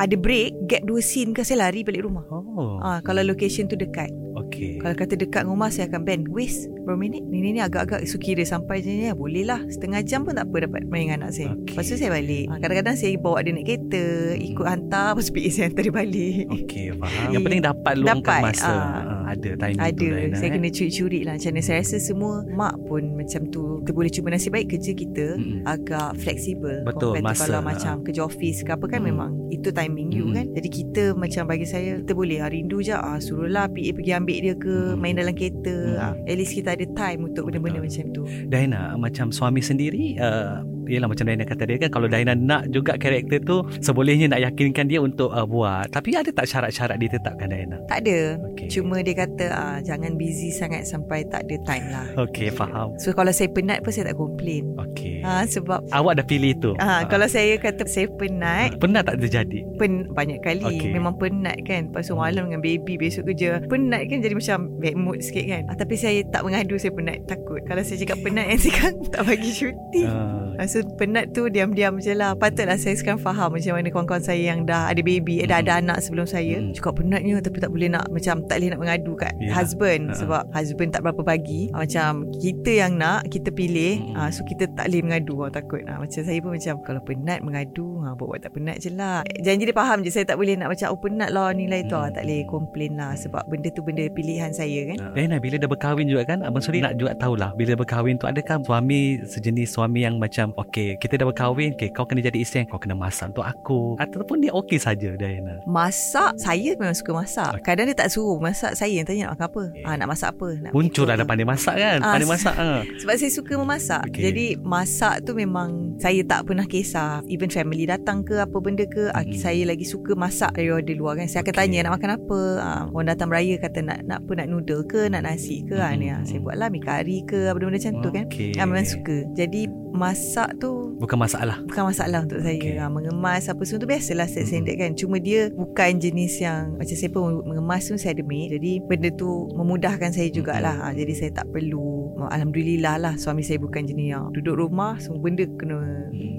ada 0.01 0.17
break, 0.17 0.57
gap 0.65 0.81
dua 0.89 1.05
scene 1.05 1.37
ke 1.37 1.45
saya 1.45 1.69
lari 1.69 1.85
balik 1.85 2.09
rumah. 2.09 2.25
Oh. 2.33 2.81
Ah, 2.81 3.05
kalau 3.05 3.21
location 3.21 3.69
tu 3.69 3.77
dekat. 3.77 4.09
Okey. 4.41 4.81
Kalau 4.81 4.97
kata 4.97 5.21
dekat 5.21 5.45
rumah 5.45 5.69
saya 5.69 5.93
akan 5.93 6.09
band. 6.09 6.25
Waste 6.33 6.73
berapa 6.89 6.97
minit 6.99 7.21
Ni 7.23 7.45
ni 7.45 7.61
agak-agak 7.61 8.01
So 8.05 8.17
kira 8.17 8.41
sampai 8.43 8.81
je 8.81 8.89
ni 8.89 9.13
Boleh 9.13 9.45
lah 9.45 9.61
Setengah 9.69 10.01
jam 10.01 10.25
pun 10.25 10.33
tak 10.33 10.49
apa 10.49 10.65
Dapat 10.65 10.89
main 10.89 11.05
dengan 11.05 11.19
anak 11.23 11.33
saya 11.35 11.53
Okey. 11.53 11.69
Lepas 11.69 11.85
tu 11.85 11.95
saya 11.95 12.11
balik 12.11 12.45
ha, 12.47 12.55
Kadang-kadang 12.57 12.97
saya 12.97 13.13
bawa 13.15 13.37
dia 13.41 13.53
naik 13.53 13.67
kereta 13.67 14.05
Ikut 14.35 14.65
hantar 14.67 15.07
Lepas 15.13 15.25
tu 15.25 15.33
PA 15.35 15.49
saya 15.51 15.65
hantar 15.69 15.83
dia 15.83 15.93
balik 15.95 16.45
Okey, 16.49 16.87
faham. 16.97 17.29
Yang 17.29 17.43
penting 17.45 17.63
dapat 17.63 17.93
luangkan 17.95 18.41
Dapat, 18.41 18.43
masa. 18.49 18.73
ah. 18.73 18.87
Ah, 19.29 19.37
ada 19.37 19.51
timing 19.55 19.77
tu 19.77 19.85
ada 19.85 20.07
Daina, 20.17 20.35
Saya 20.35 20.49
eh. 20.49 20.53
kena 20.57 20.69
curi-curi 20.71 21.21
lah 21.23 21.35
Macam 21.37 21.51
mana 21.51 21.63
saya 21.63 21.79
rasa 21.79 21.97
semua 22.01 22.35
Mak 22.49 22.75
pun 22.83 23.03
macam 23.13 23.41
tu 23.47 23.63
Kita 23.79 23.93
boleh 23.93 24.09
cuba 24.09 24.29
nasib 24.33 24.51
baik 24.51 24.67
Kerja 24.71 24.93
kita 24.95 25.27
Mm-mm. 25.37 25.61
Agak 25.65 26.17
fleksibel 26.17 26.81
Betul, 26.83 27.21
masa, 27.21 27.45
Kalau 27.45 27.61
ha. 27.61 27.67
macam 27.67 27.95
kerja 28.01 28.23
office 28.23 28.65
ke 28.65 28.73
apa 28.73 28.87
kan 28.87 28.97
Mm. 28.99 29.07
Memang 29.07 29.31
itu 29.49 29.69
timing 29.71 30.11
you 30.11 30.25
Mm. 30.25 30.35
kan 30.35 30.47
Jadi 30.53 30.69
kita 30.71 31.03
macam 31.13 31.45
bagi 31.45 31.65
saya 31.65 32.01
Kita 32.01 32.13
boleh 32.13 32.41
ah, 32.41 32.49
rindu 32.49 32.81
je 32.81 32.91
ah, 32.91 33.17
Suruhlah 33.19 33.69
PA 33.69 33.91
pergi 33.93 34.13
ambil 34.13 34.39
dia 34.39 34.55
ke 34.55 34.75
Mm. 34.89 34.97
Main 34.97 35.15
dalam 35.17 35.35
kereta 35.35 35.77
Mm. 35.77 35.99
ah, 35.99 36.15
At 36.19 36.35
least 36.35 36.53
kita 36.55 36.69
ada 36.79 36.87
time 36.95 37.21
Untuk 37.27 37.51
benda-benda 37.51 37.83
Betul. 37.83 37.91
macam 37.91 38.05
tu. 38.15 38.23
Daina 38.47 38.95
macam 38.95 39.27
suami 39.29 39.59
sendiri 39.59 40.15
uh, 40.23 40.63
Yelah 40.89 41.05
macam 41.05 41.29
Daina 41.29 41.45
kata 41.45 41.69
dia 41.69 41.77
kan 41.77 41.91
Kalau 41.93 42.09
Daina 42.09 42.33
nak 42.33 42.73
juga 42.73 42.97
karakter 42.97 43.43
tu 43.43 43.61
Sebolehnya 43.83 44.31
nak 44.31 44.41
yakinkan 44.41 44.89
dia 44.89 45.03
untuk 45.03 45.29
uh, 45.29 45.45
buat. 45.45 45.91
Tapi 45.91 46.17
ada 46.17 46.31
tak 46.33 46.49
syarat-syarat 46.49 46.97
ditetapkan 46.97 47.51
Daina? 47.51 47.77
Tak 47.85 48.07
ada. 48.07 48.41
Okey. 48.55 48.71
Cuma 48.73 49.03
dia 49.03 49.13
kata 49.13 49.45
ah, 49.51 49.79
Jangan 49.83 50.17
busy 50.17 50.49
sangat 50.49 50.87
Sampai 50.87 51.29
tak 51.29 51.45
ada 51.45 51.57
time 51.67 51.87
lah. 51.91 52.07
Okey 52.25 52.49
faham. 52.49 52.97
So 52.97 53.13
kalau 53.13 53.35
saya 53.35 53.53
penat 53.53 53.85
pun 53.85 53.93
Saya 53.93 54.15
tak 54.15 54.17
complain 54.17 54.73
Okey. 54.81 55.21
Ah, 55.21 55.45
Sebab 55.45 55.91
Awak 55.93 56.23
dah 56.23 56.27
pilih 56.27 56.57
tu? 56.57 56.73
Ah, 56.81 57.05
Kalau 57.05 57.29
saya 57.29 57.59
kata 57.61 57.85
Saya 57.85 58.09
penat 58.17 58.81
Pernah 58.81 59.05
tak 59.05 59.21
terjadi? 59.21 59.61
pen 59.79 60.11
banyak 60.11 60.43
kali. 60.43 60.67
Okay. 60.67 60.91
memang 60.91 61.15
penat 61.17 61.63
kan. 61.63 61.89
Lepas 61.89 62.11
tu 62.11 62.19
malam 62.19 62.51
dengan 62.51 62.61
baby 62.61 62.99
besok 62.99 63.31
kerja. 63.31 63.63
Penat 63.71 64.11
kan 64.11 64.19
jadi 64.19 64.35
macam 64.35 64.59
bad 64.83 64.95
mood 64.99 65.19
sikit 65.23 65.45
kan. 65.47 65.63
Ah, 65.71 65.77
tapi 65.79 65.95
saya 65.95 66.21
tak 66.29 66.43
mengadu 66.69 66.85
saya 66.85 66.93
penat 66.93 67.19
takut. 67.25 67.61
Kalau 67.65 67.81
saya 67.81 67.97
cakap 67.97 68.19
penat 68.21 68.47
yang 68.53 68.61
sekarang 68.61 68.97
tak 69.09 69.23
bagi 69.25 69.51
cuti. 69.57 70.03
Uh, 70.05 70.53
tu 70.61 70.81
penat 71.01 71.25
tu 71.33 71.49
diam-diam 71.49 71.97
je 71.97 72.13
lah. 72.13 72.37
Patutlah 72.37 72.77
saya 72.77 72.93
sekarang 72.93 73.17
faham 73.17 73.57
Macam 73.57 73.73
mana 73.73 73.89
kawan-kawan 73.89 74.21
saya 74.21 74.53
yang 74.53 74.69
dah 74.69 74.93
ada 74.93 75.01
baby 75.01 75.41
eh, 75.41 75.49
Dah 75.49 75.65
ada 75.65 75.81
anak 75.81 76.05
sebelum 76.05 76.29
saya 76.29 76.61
Mm. 76.61 76.75
Cakap 76.75 77.01
penatnya 77.01 77.39
Tapi 77.45 77.61
tak 77.61 77.71
boleh 77.71 77.89
nak 77.93 78.09
Macam 78.11 78.41
tak 78.49 78.57
boleh 78.59 78.69
nak 78.73 78.81
mengadu 78.81 79.13
kat 79.17 79.33
Yalah. 79.39 79.55
husband. 79.63 80.03
Ha. 80.11 80.15
Sebab 80.19 80.43
husband 80.53 80.91
tak 80.93 81.01
berapa 81.07 81.23
bagi. 81.25 81.71
Macam 81.73 82.27
kita 82.37 82.71
yang 82.85 82.93
nak 83.01 83.31
Kita 83.33 83.49
pilih. 83.49 84.13
Mm. 84.13 84.19
ah, 84.19 84.29
So 84.29 84.45
kita 84.45 84.69
tak 84.77 84.93
boleh 84.93 85.03
mengadu. 85.09 85.33
Orang 85.41 85.55
takut. 85.57 85.81
Macam 85.89 86.21
saya 86.21 86.39
pun 86.45 86.53
macam 86.53 86.75
Kalau 86.85 87.01
penat 87.01 87.41
mengadu 87.41 87.89
Buat-buat 88.19 88.45
tak 88.45 88.53
penat 88.59 88.77
je 88.83 88.91
lah. 88.93 89.23
Janji 89.41 89.65
dia 89.65 89.77
faham 89.77 90.03
je 90.05 90.11
Saya 90.13 90.27
tak 90.27 90.37
boleh 90.37 90.59
nak 90.59 90.69
macam 90.75 90.89
Oh 90.93 91.01
penat 91.01 91.31
lah 91.33 91.49
nilai 91.55 91.87
tu 91.89 91.97
ah, 91.97 92.11
Mm. 92.11 92.15
Tak 92.19 92.23
boleh 92.29 92.41
complain 92.51 92.93
lah 92.99 93.13
Sebab 93.15 93.43
benda 93.49 93.69
tu 93.71 93.81
benda 93.81 94.05
pilihan 94.11 94.51
saya 94.51 94.81
kan. 94.93 94.97
Uh, 94.99 95.13
Daina 95.15 95.37
bila 95.39 95.57
dah 95.61 95.69
berkahwin 95.71 96.09
juga 96.11 96.35
kan 96.35 96.43
Abang 96.59 96.67
Suri 96.67 96.83
nak 96.83 96.99
juga 96.99 97.15
tahulah 97.15 97.55
Bila 97.55 97.73
berkahwin 97.75 98.19
tu 98.19 98.27
Adakah 98.27 98.59
suami 98.61 99.01
sejenis 99.23 99.71
suami 99.71 100.03
yang 100.03 100.19
macam 100.19 100.51
Okay 100.59 100.99
kita 100.99 101.15
dah 101.15 101.25
berkahwin 101.25 101.71
Okay 101.73 101.89
kau 101.89 102.03
kena 102.03 102.19
jadi 102.21 102.35
isteri 102.37 102.67
Kau 102.67 102.77
kena 102.77 102.93
masak 102.93 103.31
untuk 103.31 103.47
aku 103.47 103.95
Ataupun 103.97 104.43
dia 104.43 104.51
okey 104.53 104.75
saja 104.77 105.15
Daina 105.15 105.63
Masak 105.63 106.35
Saya 106.37 106.75
memang 106.75 106.93
suka 106.93 107.15
masak 107.15 107.51
Okey. 107.55 107.65
Kadang 107.65 107.87
dia 107.87 107.95
tak 107.95 108.11
suruh 108.11 108.37
Masak 108.37 108.75
saya 108.75 108.91
yang 108.91 109.07
tanya 109.07 109.31
nak 109.31 109.39
makan 109.39 109.47
apa 109.47 109.63
Okey. 109.69 109.85
ah, 109.85 109.95
Nak 109.95 110.09
masak 110.09 110.29
apa 110.35 110.49
nak 110.59 110.73
Muncul 110.75 111.07
apa. 111.07 111.23
pandai 111.23 111.47
masak 111.47 111.75
kan 111.77 111.99
Ah, 112.01 112.13
Pandai 112.13 112.27
s- 112.27 112.33
masak 112.35 112.55
ah. 112.57 112.81
Sebab 113.01 113.15
saya 113.15 113.31
suka 113.31 113.53
memasak 113.55 114.03
Okey. 114.03 114.11
okay. 114.11 114.23
Jadi 114.25 114.47
masak 114.59 115.15
tu 115.23 115.33
memang 115.33 115.69
Saya 115.97 116.21
tak 116.25 116.41
pernah 116.43 116.67
kisah 116.67 117.23
Even 117.29 117.47
family 117.49 117.87
datang 117.87 118.27
ke 118.27 118.43
Apa 118.43 118.59
benda 118.59 118.83
ke 118.83 119.07
mm 119.07 119.17
Mm-mm. 119.19 119.39
Saya 119.39 119.63
lagi 119.63 119.85
suka 119.85 120.19
masak 120.19 120.51
Dari 120.53 120.75
order 120.75 120.97
luar 120.97 121.15
kan 121.15 121.31
Saya 121.31 121.41
akan 121.41 121.55
Okey. 121.55 121.61
tanya 121.61 121.79
nak 121.87 121.93
makan 121.95 122.11
apa 122.17 122.41
ah, 122.59 122.83
Orang 122.91 123.07
datang 123.07 123.29
beraya 123.29 123.55
kata 123.55 123.79
nak 123.81 123.99
nak 124.03 124.19
apa 124.21 124.33
Nak 124.35 124.49
noodle 124.49 124.83
ke 124.83 125.07
Nak 125.07 125.23
nasi 125.23 125.63
ke 125.63 125.77
ah, 125.77 125.93
ni, 125.93 126.09
ah. 126.09 126.19
Mm-mm. 126.19 126.38
Saya 126.39 126.47
buat 126.47 126.55
lah 126.55 126.71
mi 126.71 126.79
kari 126.79 127.27
ke 127.27 127.51
Benda-benda 127.51 127.83
macam 127.83 127.93
tu 127.99 128.11
kan. 128.15 128.25
Okey. 128.31 128.55
ah, 128.55 128.65
Memang 128.71 128.87
suka. 128.87 129.17
Jadi 129.35 129.67
masak 129.91 130.63
tu 130.63 130.95
Bukan 131.03 131.19
masalah. 131.19 131.59
Bukan 131.67 131.91
masalah 131.91 132.23
untuk 132.23 132.39
saya. 132.39 132.55
Okay. 132.55 132.79
ha, 132.79 132.87
Mengemas 132.87 133.51
apa 133.51 133.59
semua 133.67 133.83
tu 133.83 133.89
Biasalah 133.91 134.31
set 134.31 134.47
standard 134.47 134.79
kan. 134.79 134.95
Cuma 134.95 135.19
dia 135.19 135.51
bukan 135.51 135.99
jenis 135.99 136.39
yang 136.39 136.79
Macam 136.79 136.95
saya 136.95 137.11
pun 137.11 137.43
mengemas 137.43 137.91
tu 137.91 137.99
Saya 137.99 138.15
ada 138.15 138.23
maid. 138.23 138.55
Jadi 138.55 138.79
benda 138.87 139.11
tu 139.11 139.51
Memudahkan 139.51 140.15
saya 140.15 140.31
jugalah. 140.31 140.79
Ha, 140.79 140.95
Jadi 140.95 141.13
saya 141.19 141.31
tak 141.35 141.51
perlu. 141.51 142.15
Alhamdulillah 142.31 142.99
lah 142.99 143.15
Suami 143.19 143.43
saya 143.43 143.59
bukan 143.59 143.83
jenis 143.83 144.07
yang 144.15 144.31
Duduk 144.31 144.59
rumah 144.59 144.99
Semua 145.03 145.19
benda 145.19 145.43
kena 145.59 145.83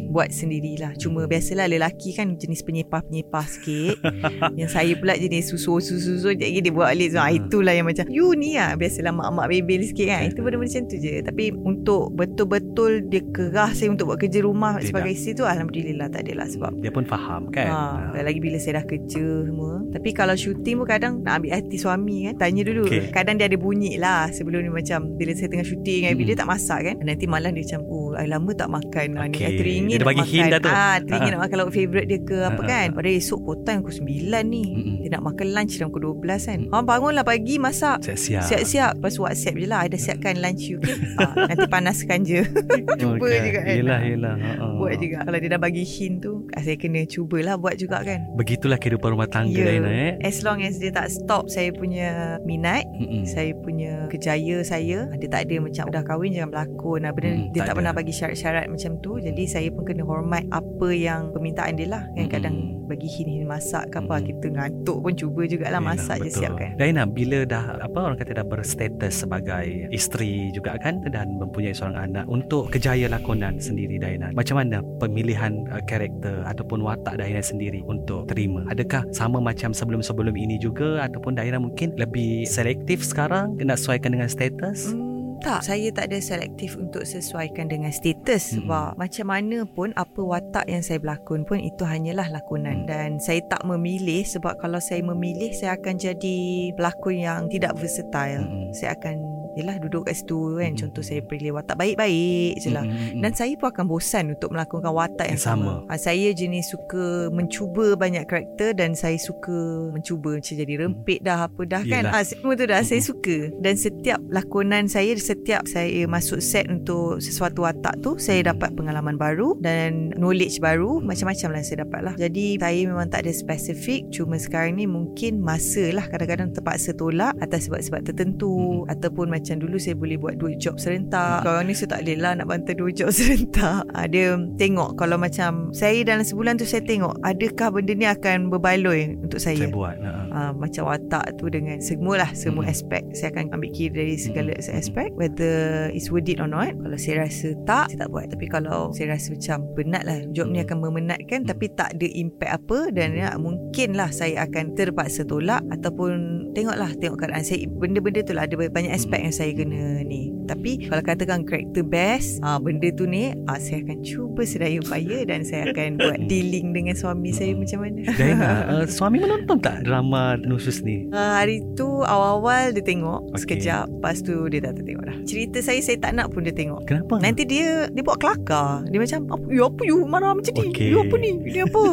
Buat 0.10 0.32
sendirilah. 0.32 0.96
Cuma 0.96 1.28
biasalah 1.28 1.68
lelaki 1.68 2.16
kan 2.16 2.34
Jenis 2.36 2.64
penyepah-penyepah 2.64 3.46
sikit. 3.46 3.96
Yang 4.60 4.72
saya 4.72 4.94
pula 4.96 5.16
jenis 5.16 5.52
Susu-susu 5.52 6.32
Sekejap 6.32 6.48
lagi 6.48 6.60
dia 6.62 6.74
buat 6.74 6.88
balik. 6.92 7.10
So, 7.16 7.20
ha. 7.20 7.32
Itulah 7.32 7.74
yang 7.74 7.88
macam 7.88 8.06
You 8.12 8.36
ni 8.36 8.60
lah 8.60 8.76
Biasalah 8.76 9.14
mak-mak 9.16 9.48
bebel 9.50 9.82
sikit 9.90 10.08
kan. 10.08 10.22
Itu 10.30 10.40
benda 10.46 10.58
macam 10.62 10.82
tu 10.88 10.96
je. 10.96 11.14
Tapi 11.26 11.44
untuk 11.52 12.14
Betul-betul 12.16 13.12
Dia 13.12 13.22
kerah 13.36 13.72
saya 13.76 13.92
Untuk 13.92 14.14
buat 14.14 14.20
kerja 14.22 14.40
rumah 14.46 14.80
Tidak. 14.80 14.88
Sebagai 14.94 15.12
isteri 15.12 15.34
tu 15.36 15.44
Alhamdulillah 15.44 16.08
tak 16.08 16.22
adalah 16.30 16.48
Sebab. 16.48 16.72
Dia 16.80 16.92
pun 16.94 17.04
faham 17.04 17.52
kan? 17.52 17.68
Ha, 18.16 18.22
lagi 18.24 18.40
bila 18.40 18.56
saya 18.62 18.80
dah 18.80 18.86
kerja 18.88 19.26
semua. 19.44 19.84
Tapi 19.92 20.10
kalau 20.16 20.36
syuting 20.38 20.80
pun 20.80 20.88
kadang 20.88 21.14
Nak 21.26 21.34
ambil 21.44 21.52
hati 21.60 21.76
suami 21.76 22.32
kan 22.32 22.36
Tanya 22.40 22.62
dulu. 22.64 22.88
Okey. 22.88 23.12
Kadang 23.12 23.36
dia 23.36 23.52
ada 23.52 23.58
bunyi 23.60 24.00
lah 24.00 24.32
Sebelum 24.32 24.64
ni 24.64 24.72
macam 24.72 25.20
Bila 25.20 25.36
saya 25.36 25.52
tengah 25.52 25.68
syuting 25.68 26.08
kan. 26.08 26.12
Hmm. 26.16 26.20
Bila 26.24 26.30
dia 26.32 26.40
tak 26.40 26.50
masak 26.50 26.80
kan 26.86 26.96
Nanti 27.04 27.26
malam 27.28 27.52
dia 27.52 27.64
macam 27.68 27.82
Oh 27.90 27.99
I 28.20 28.28
lama 28.28 28.52
tak 28.52 28.68
makan 28.68 29.08
okay. 29.16 29.30
ni. 29.30 29.40
I 29.40 29.52
teringin 29.56 29.90
Dia 29.90 29.98
nak 29.98 30.08
bagi 30.08 30.20
makan 30.20 30.32
hint 30.32 30.48
dah 30.48 30.60
tu. 30.60 30.70
ah, 30.70 30.98
Teringin 31.00 31.26
Ha. 31.26 31.34
nak 31.34 31.42
makan 31.42 31.56
lauk 31.58 31.72
favourite 31.72 32.08
dia 32.08 32.20
ke 32.20 32.38
Apa 32.42 32.56
Ha, 32.56 32.66
ha, 32.66 32.70
kan 32.70 32.86
ha. 32.86 32.94
Padahal 32.94 33.16
esok 33.16 33.40
Kota 33.42 33.72
pukul 33.78 33.94
9 33.96 34.44
ni 34.46 34.64
Mm-mm. 34.66 34.96
Dia 35.00 35.10
nak 35.12 35.24
makan 35.26 35.48
lunch 35.50 35.74
Dalam 35.74 35.90
pukul 35.90 36.04
12 36.18 36.46
kan 36.46 36.60
Mm. 36.60 36.70
Ha 36.70 36.82
bangunlah 36.82 37.24
pagi 37.24 37.56
masak 37.56 37.98
Siap-siap 38.02 38.44
Siap-siap 38.44 38.92
Lepas 38.96 39.16
whatsapp 39.16 39.54
je 39.54 39.66
lah 39.66 39.80
I 39.80 39.88
dah 39.88 39.98
siapkan 39.98 40.36
lunch 40.38 40.64
you 40.66 40.78
okay? 40.78 40.96
ha, 41.18 41.26
Nanti 41.50 41.66
panaskan 41.66 42.20
je 42.22 42.42
Cuba 43.00 43.16
Okey. 43.18 43.40
juga 43.46 43.60
kan 43.62 43.76
Yelah 43.76 44.00
yelah 44.02 44.34
ha. 44.36 44.50
Buat 44.74 44.94
juga 44.98 45.18
Kalau 45.24 45.38
dia 45.38 45.50
dah 45.50 45.62
bagi 45.62 45.84
hint 45.84 46.16
tu 46.20 46.34
Saya 46.54 46.76
kena 46.76 47.04
cubalah 47.04 47.56
Buat 47.56 47.76
juga 47.76 48.02
kan 48.02 48.20
Begitulah 48.34 48.76
kehidupan 48.76 49.10
rumah 49.12 49.28
tangga 49.28 49.52
Ya. 49.52 49.66
Daina 49.68 49.90
eh 49.90 50.12
As 50.22 50.42
long 50.42 50.60
as 50.60 50.78
dia 50.78 50.90
tak 50.90 51.08
stop 51.08 51.48
Saya 51.48 51.72
punya 51.72 52.10
minat 52.42 52.84
Mm-mm. 52.94 53.24
Saya 53.24 53.52
punya 53.56 54.08
kejaya 54.08 54.62
saya 54.62 55.08
Dia 55.12 55.28
tak 55.28 55.46
ada 55.46 55.56
macam 55.60 55.86
Dah 55.86 56.02
kahwin 56.02 56.32
jangan 56.32 56.50
berlakon. 56.50 57.02
Benda 57.06 57.28
Hmm, 57.30 57.52
Dia 57.52 57.62
tak 57.62 57.68
tak, 57.68 57.76
pernah 57.76 57.94
bagi 57.94 58.09
syarat-syarat 58.12 58.66
macam 58.70 58.98
tu 59.00 59.18
Jadi 59.22 59.44
saya 59.46 59.68
pun 59.74 59.84
kena 59.86 60.04
hormat 60.06 60.46
Apa 60.50 60.90
yang 60.94 61.32
permintaan 61.34 61.78
dia 61.78 61.88
lah 61.90 62.04
Kan 62.18 62.28
kadang 62.28 62.56
Bagi 62.90 63.06
hint-hint 63.06 63.46
masak 63.46 63.94
ke 63.94 64.02
apa. 64.02 64.18
Kita 64.22 64.48
ngantuk 64.50 64.98
pun 65.06 65.14
cuba 65.14 65.42
jugalah 65.46 65.82
Masak 65.82 66.26
je 66.26 66.30
betul. 66.30 66.42
siapkan 66.46 66.70
Daina 66.80 67.04
bila 67.06 67.44
dah 67.44 67.82
apa 67.82 68.00
orang 68.00 68.18
kata 68.18 68.40
dah 68.40 68.48
berstatus 68.48 69.26
sebagai 69.26 69.90
isteri 69.92 70.54
juga 70.56 70.78
kan 70.80 71.02
dan 71.10 71.36
mempunyai 71.42 71.74
seorang 71.76 71.98
anak 71.98 72.26
untuk 72.30 72.72
kejaya 72.72 73.10
lakonan 73.12 73.58
sendiri 73.60 74.00
Daina. 74.00 74.32
Macam 74.32 74.62
mana 74.62 74.80
pemilihan 75.02 75.66
uh, 75.74 75.84
karakter 75.84 76.46
ataupun 76.46 76.86
watak 76.86 77.18
Daina 77.20 77.42
sendiri 77.44 77.84
untuk 77.86 78.30
terima? 78.30 78.64
Adakah 78.72 79.04
sama 79.12 79.42
macam 79.42 79.74
sebelum-sebelum 79.74 80.36
ini 80.38 80.56
juga 80.62 81.04
ataupun 81.04 81.36
Daina 81.36 81.60
mungkin 81.60 81.98
lebih 81.98 82.46
selektif 82.46 83.04
sekarang 83.04 83.58
nak 83.60 83.82
sesuaikan 83.82 84.16
dengan 84.16 84.30
status? 84.30 84.94
Hmm, 84.94 85.09
tak, 85.40 85.60
saya 85.66 85.88
tak 85.90 86.12
ada 86.12 86.20
selektif 86.20 86.76
untuk 86.76 87.04
sesuaikan 87.08 87.72
dengan 87.72 87.90
status 87.90 88.54
Mm-mm. 88.54 88.68
sebab 88.68 88.88
macam 89.00 89.26
mana 89.28 89.64
pun 89.66 89.90
apa 89.96 90.22
watak 90.22 90.66
yang 90.68 90.84
saya 90.84 91.00
berlakon 91.02 91.48
pun 91.48 91.60
itu 91.60 91.84
hanyalah 91.84 92.28
lakonan 92.30 92.84
Mm. 92.84 92.86
dan 92.86 93.10
saya 93.18 93.42
tak 93.50 93.66
memilih 93.66 94.22
sebab 94.24 94.60
kalau 94.62 94.78
saya 94.78 95.02
memilih 95.02 95.50
saya 95.56 95.76
akan 95.80 95.96
jadi 95.98 96.38
pelakon 96.78 97.18
yang 97.18 97.42
tidak 97.50 97.74
versatile. 97.80 98.46
Mm-mm. 98.46 98.72
Saya 98.76 98.94
akan 98.94 99.16
yalah 99.60 99.76
duduk 99.78 100.08
kat 100.08 100.16
situ 100.16 100.56
kan 100.58 100.72
Mm-mm. 100.72 100.82
contoh 100.82 101.04
saya 101.04 101.22
pilih 101.22 101.60
watak 101.60 101.76
baik-baik 101.76 102.58
je 102.64 102.70
lah. 102.72 102.84
Mm-mm. 102.88 103.20
Dan 103.20 103.32
saya 103.36 103.54
pun 103.60 103.68
akan 103.70 103.86
bosan 103.86 104.26
untuk 104.34 104.50
melakonkan 104.56 104.94
watak 104.96 105.28
yang 105.28 105.42
sama. 105.42 105.84
sama. 105.86 105.92
Ha, 105.92 106.00
saya 106.00 106.28
jenis 106.32 106.72
suka 106.72 107.28
mencuba 107.30 108.00
banyak 108.00 108.24
karakter 108.26 108.72
dan 108.74 108.96
saya 108.96 109.20
suka 109.20 109.92
mencuba 109.92 110.40
macam 110.40 110.56
jadi 110.56 110.74
rempit 110.80 111.20
dah 111.22 111.52
apa 111.52 111.62
dah 111.68 111.84
kan. 111.84 112.04
Yelah. 112.08 112.16
Ah 112.16 112.24
semua 112.24 112.54
tu 112.56 112.66
dah 112.66 112.82
saya 112.82 113.04
Mm-mm. 113.04 113.12
suka. 113.12 113.38
Dan 113.60 113.74
setiap 113.76 114.20
lakonan 114.32 114.88
saya 114.88 115.12
setiap 115.20 115.68
saya 115.68 116.08
masuk 116.08 116.40
set 116.40 116.70
untuk 116.70 117.20
sesuatu 117.20 117.68
watak 117.68 118.00
tu 118.00 118.16
saya 118.16 118.54
dapat 118.54 118.72
pengalaman 118.78 119.20
baru 119.20 119.58
dan 119.60 120.16
knowledge 120.16 120.62
baru 120.64 121.02
macam-macam 121.04 121.60
lah 121.60 121.62
saya 121.66 121.84
dapat 121.84 122.02
lah. 122.06 122.14
Jadi 122.16 122.56
saya 122.62 122.82
memang 122.86 123.08
tak 123.10 123.26
ada 123.28 123.34
spesifik 123.34 124.08
cuma 124.14 124.38
sekarang 124.40 124.78
ni 124.78 124.86
mungkin 124.86 125.42
masa 125.42 125.90
lah 125.92 126.06
kadang-kadang 126.08 126.54
terpaksa 126.54 126.94
tolak 126.94 127.34
atas 127.42 127.68
sebab-sebab 127.68 128.02
tertentu 128.06 128.86
Mm-mm. 128.86 128.94
ataupun 128.94 129.28
macam 129.30 129.49
dulu 129.58 129.82
saya 129.82 129.98
boleh 129.98 130.22
buat 130.22 130.38
dua 130.38 130.54
job 130.60 130.78
serentak. 130.78 131.42
Sekarang 131.42 131.66
ni 131.66 131.74
saya 131.74 131.90
tak 131.98 132.02
boleh 132.06 132.18
lah 132.22 132.32
nak 132.38 132.48
bantu 132.52 132.72
dua 132.78 132.90
job 132.94 133.10
serentak. 133.18 133.82
Ha, 133.96 134.06
dia 134.06 134.38
tengok 134.62 134.94
kalau 135.02 135.18
macam 135.18 135.74
saya 135.74 136.06
dalam 136.06 136.22
sebulan 136.22 136.62
tu 136.62 136.70
saya 136.70 136.86
tengok 136.86 137.18
adakah 137.26 137.74
benda 137.74 137.94
ni 137.98 138.06
akan 138.06 138.54
berbaloi 138.54 139.18
untuk 139.18 139.42
saya. 139.42 139.58
Saya 139.58 139.74
buat. 139.74 139.98
Ha. 139.98 140.12
Uh, 140.40 140.56
macam 140.56 140.88
watak 140.88 141.36
tu 141.36 141.52
dengan 141.52 141.84
semualah 141.84 142.32
semua 142.32 142.64
Mm. 142.64 142.72
aspek. 142.72 143.04
Saya 143.12 143.36
akan 143.36 143.52
ambil 143.52 143.76
kira 143.76 143.92
dari 143.92 144.16
segala 144.16 144.56
Mm. 144.56 144.72
aspek 144.80 145.10
whether 145.20 145.56
it's 145.92 146.08
worth 146.08 146.32
it 146.32 146.40
or 146.40 146.48
not. 146.48 146.72
Kalau 146.72 146.96
saya 146.96 147.28
rasa 147.28 147.52
tak 147.68 147.92
saya 147.92 148.08
tak 148.08 148.10
buat. 148.16 148.32
Tapi 148.32 148.46
kalau 148.48 148.96
saya 148.96 149.20
rasa 149.20 149.36
macam 149.36 149.68
penat 149.76 150.08
lah 150.08 150.24
job 150.32 150.48
ni 150.48 150.64
Mm. 150.64 150.66
akan 150.72 150.78
memenatkan 150.80 151.40
Mm. 151.44 151.50
tapi 151.52 151.66
tak 151.76 151.92
ada 151.92 152.08
impact 152.08 152.52
apa 152.56 152.80
dan 152.96 153.10
ya, 153.20 153.36
mungkin 153.36 154.00
lah 154.00 154.08
saya 154.10 154.48
akan 154.48 154.80
terpaksa 154.80 155.28
tolak 155.28 155.60
ataupun 155.76 156.12
tengoklah 156.56 156.96
tengok 156.96 157.20
keadaan. 157.20 157.44
Saya 157.44 157.68
benda-benda 157.68 158.24
tu 158.24 158.32
lah 158.32 158.48
ada 158.48 158.56
banyak 158.56 158.94
aspek 158.96 159.20
yang 159.20 159.36
saya 159.36 159.52
kena 159.52 160.08
ni. 160.08 160.32
Tapi 160.46 160.88
kalau 160.88 161.04
katakan 161.06 161.46
karakter 161.46 161.84
best 161.84 162.40
ah 162.42 162.58
benda 162.58 162.90
tu 162.90 163.06
ni 163.06 163.36
ah 163.46 163.60
saya 163.60 163.86
akan 163.86 164.02
cuba 164.02 164.42
sedaya 164.42 164.80
upaya 164.80 165.22
dan 165.28 165.44
saya 165.44 165.70
akan 165.70 166.00
buat 166.00 166.26
dealing 166.26 166.72
dengan 166.72 166.96
suami 166.96 167.30
saya 167.30 167.54
macam 167.54 167.86
mana. 167.86 168.02
Diana, 168.18 168.50
uh, 168.66 168.86
suami 168.98 169.22
menonton 169.22 169.62
tak 169.62 169.86
drama 169.86 170.29
Nusus 170.38 170.86
ni? 170.86 171.10
Uh, 171.10 171.34
hari 171.40 171.66
tu 171.74 171.88
awal-awal 172.06 172.76
dia 172.76 172.84
tengok 172.84 173.34
okay. 173.34 173.40
sekejap 173.58 173.90
Lepas 173.90 174.22
tu 174.22 174.46
dia 174.52 174.60
tak 174.62 174.78
tengok 174.84 175.06
dah 175.08 175.18
Cerita 175.26 175.58
saya 175.64 175.80
saya 175.82 175.98
tak 175.98 176.14
nak 176.14 176.30
pun 176.30 176.46
dia 176.46 176.54
tengok 176.54 176.86
Kenapa? 176.86 177.18
Nanti 177.18 177.48
dia 177.48 177.90
dia 177.90 178.04
buat 178.06 178.22
kelakar 178.22 178.86
Dia 178.92 179.00
macam 179.02 179.20
apa, 179.34 179.46
You 179.50 179.64
apa 179.66 179.82
you 179.88 179.98
marah 180.06 180.36
macam 180.36 180.54
ni 180.54 180.70
Okey. 180.70 180.94
You 180.94 181.00
apa 181.02 181.16
ni 181.18 181.32
Ini 181.42 181.60
apa 181.66 181.84